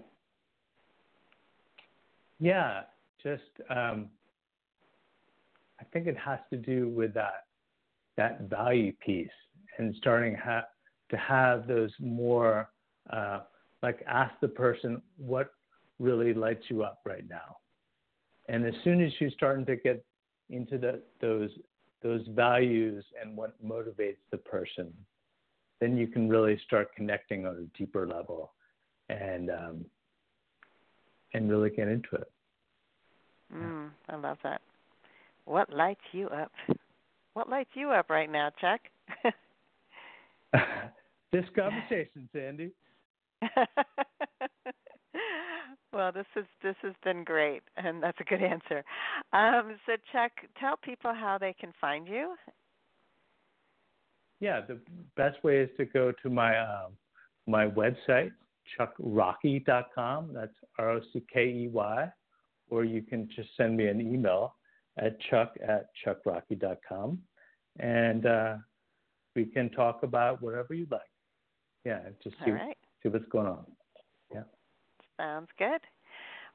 Yeah, 2.40 2.82
just 3.22 3.42
um, 3.70 4.08
I 5.80 5.84
think 5.92 6.06
it 6.06 6.16
has 6.16 6.38
to 6.50 6.56
do 6.56 6.88
with 6.88 7.14
that 7.14 7.44
that 8.16 8.42
value 8.42 8.92
piece 9.04 9.28
and 9.78 9.94
starting 9.96 10.34
ha- 10.34 10.66
to 11.08 11.16
have 11.16 11.66
those 11.66 11.92
more 12.00 12.68
uh, 13.10 13.40
like 13.82 14.02
ask 14.06 14.34
the 14.40 14.48
person 14.48 15.00
what 15.16 15.52
really 15.98 16.34
lights 16.34 16.64
you 16.68 16.82
up 16.82 17.00
right 17.04 17.28
now. 17.28 17.56
And 18.48 18.64
as 18.66 18.74
soon 18.84 19.02
as 19.02 19.12
you're 19.20 19.30
starting 19.30 19.66
to 19.66 19.76
get 19.76 20.04
into 20.50 20.78
the, 20.78 21.02
those 21.20 21.50
those 22.02 22.22
values 22.28 23.04
and 23.20 23.36
what 23.36 23.52
motivates 23.64 24.22
the 24.30 24.38
person, 24.38 24.92
then 25.80 25.96
you 25.96 26.06
can 26.06 26.28
really 26.28 26.60
start 26.64 26.94
connecting 26.94 27.44
on 27.44 27.56
a 27.56 27.78
deeper 27.78 28.06
level, 28.06 28.52
and 29.08 29.50
um, 29.50 29.84
and 31.34 31.50
really 31.50 31.70
get 31.70 31.88
into 31.88 32.14
it. 32.14 32.30
Mm, 33.54 33.90
I 34.08 34.16
love 34.16 34.38
that. 34.42 34.60
What 35.44 35.72
lights 35.72 36.00
you 36.12 36.28
up? 36.28 36.52
What 37.34 37.48
lights 37.48 37.70
you 37.74 37.90
up 37.90 38.10
right 38.10 38.30
now, 38.30 38.50
Chuck? 38.60 38.80
this 41.32 41.44
conversation, 41.54 42.28
Sandy. 42.32 42.72
well, 45.92 46.12
this 46.12 46.26
is 46.36 46.44
this 46.62 46.76
has 46.82 46.94
been 47.04 47.24
great, 47.24 47.62
and 47.76 48.02
that's 48.02 48.18
a 48.20 48.24
good 48.24 48.42
answer. 48.42 48.84
Um, 49.32 49.76
so, 49.86 49.92
Chuck, 50.12 50.32
tell 50.60 50.76
people 50.76 51.12
how 51.14 51.38
they 51.38 51.54
can 51.58 51.72
find 51.80 52.06
you. 52.06 52.34
Yeah, 54.40 54.60
the 54.66 54.78
best 55.16 55.42
way 55.42 55.58
is 55.58 55.70
to 55.78 55.84
go 55.84 56.12
to 56.22 56.30
my 56.30 56.58
um, 56.58 56.92
my 57.46 57.66
website, 57.66 58.30
chuckrockey.com. 58.78 60.32
That's 60.34 60.52
R 60.78 60.90
O 60.90 61.00
C 61.12 61.22
K 61.32 61.44
E 61.44 61.68
Y, 61.72 62.08
or 62.70 62.84
you 62.84 63.02
can 63.02 63.28
just 63.34 63.48
send 63.56 63.76
me 63.76 63.86
an 63.86 64.00
email 64.00 64.54
at 64.98 65.18
chuck 65.30 65.54
at 65.66 65.88
chuckrockey.com, 66.04 67.18
and 67.80 68.26
uh, 68.26 68.56
we 69.34 69.46
can 69.46 69.70
talk 69.70 70.02
about 70.02 70.42
whatever 70.42 70.74
you'd 70.74 70.90
like. 70.90 71.00
Yeah, 71.84 72.00
just 72.22 72.36
see, 72.44 72.50
right. 72.50 72.76
see 73.02 73.08
what's 73.08 73.24
going 73.30 73.46
on. 73.46 73.64
Sounds 75.18 75.48
good. 75.58 75.80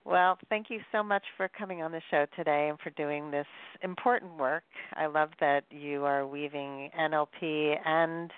Well, 0.06 0.38
thank 0.50 0.70
you 0.70 0.80
so 0.92 1.02
much 1.02 1.24
for 1.38 1.48
coming 1.48 1.82
on 1.82 1.92
the 1.92 2.02
show 2.12 2.26
today 2.36 2.68
and 2.70 2.78
for 2.80 2.90
doing 2.92 3.32
this 3.32 3.48
important 3.82 4.38
work. 4.38 4.64
I 4.96 5.06
love 5.06 5.30
that 5.40 5.64
you 5.70 6.04
are 6.04 6.28
weaving 6.28 6.90
NLP 7.00 7.76
and 7.86 8.30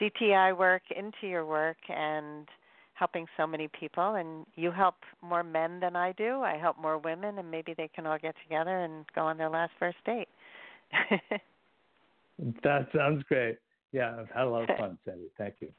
CTI 0.00 0.56
work 0.56 0.82
into 0.94 1.26
your 1.26 1.46
work 1.46 1.78
and 1.88 2.46
helping 2.94 3.26
so 3.36 3.46
many 3.46 3.68
people. 3.68 4.16
And 4.16 4.44
you 4.54 4.70
help 4.70 4.96
more 5.22 5.42
men 5.42 5.80
than 5.80 5.96
I 5.96 6.12
do. 6.12 6.42
I 6.42 6.58
help 6.58 6.78
more 6.78 6.98
women, 6.98 7.38
and 7.38 7.50
maybe 7.50 7.74
they 7.74 7.88
can 7.88 8.06
all 8.06 8.18
get 8.18 8.34
together 8.42 8.80
and 8.80 9.06
go 9.14 9.22
on 9.22 9.38
their 9.38 9.48
last 9.48 9.72
first 9.78 9.96
date. 10.04 10.28
that 12.62 12.88
sounds 12.94 13.22
great. 13.28 13.56
Yeah, 13.92 14.14
I've 14.18 14.28
had 14.28 14.44
a 14.44 14.50
lot 14.50 14.68
of 14.68 14.76
fun, 14.78 14.98
Sandy. 15.06 15.28
Thank 15.38 15.54
you. 15.60 15.72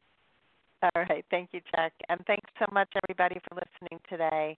All 0.83 1.05
right. 1.09 1.23
Thank 1.31 1.49
you, 1.53 1.61
Chuck. 1.73 1.93
And 2.09 2.19
thanks 2.27 2.49
so 2.59 2.65
much, 2.73 2.89
everybody, 3.03 3.39
for 3.47 3.55
listening 3.55 4.01
today. 4.09 4.57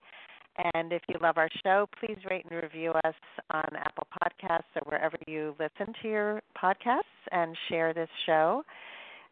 And 0.74 0.92
if 0.92 1.02
you 1.08 1.16
love 1.20 1.36
our 1.36 1.48
show, 1.62 1.86
please 2.00 2.16
rate 2.28 2.46
and 2.50 2.60
review 2.60 2.90
us 3.04 3.14
on 3.50 3.64
Apple 3.76 4.08
Podcasts 4.20 4.64
or 4.74 4.82
wherever 4.86 5.16
you 5.28 5.54
listen 5.60 5.94
to 6.02 6.08
your 6.08 6.42
podcasts 6.60 7.02
and 7.30 7.56
share 7.68 7.94
this 7.94 8.08
show 8.24 8.64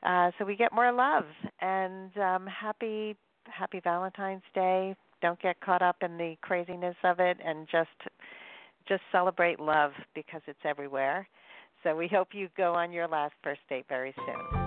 uh, 0.04 0.30
so 0.38 0.44
we 0.44 0.54
get 0.54 0.72
more 0.72 0.92
love. 0.92 1.24
And 1.60 2.16
um, 2.18 2.46
happy, 2.46 3.16
happy 3.46 3.80
Valentine's 3.82 4.42
Day. 4.54 4.94
Don't 5.22 5.40
get 5.40 5.60
caught 5.60 5.82
up 5.82 5.96
in 6.02 6.18
the 6.18 6.36
craziness 6.42 6.96
of 7.02 7.18
it 7.18 7.38
and 7.44 7.66
just 7.72 7.88
just 8.86 9.02
celebrate 9.10 9.58
love 9.58 9.92
because 10.14 10.42
it's 10.46 10.58
everywhere. 10.62 11.26
So 11.82 11.96
we 11.96 12.06
hope 12.06 12.28
you 12.32 12.48
go 12.54 12.74
on 12.74 12.92
your 12.92 13.08
last 13.08 13.32
first 13.42 13.60
date 13.70 13.86
very 13.88 14.14
soon. 14.26 14.63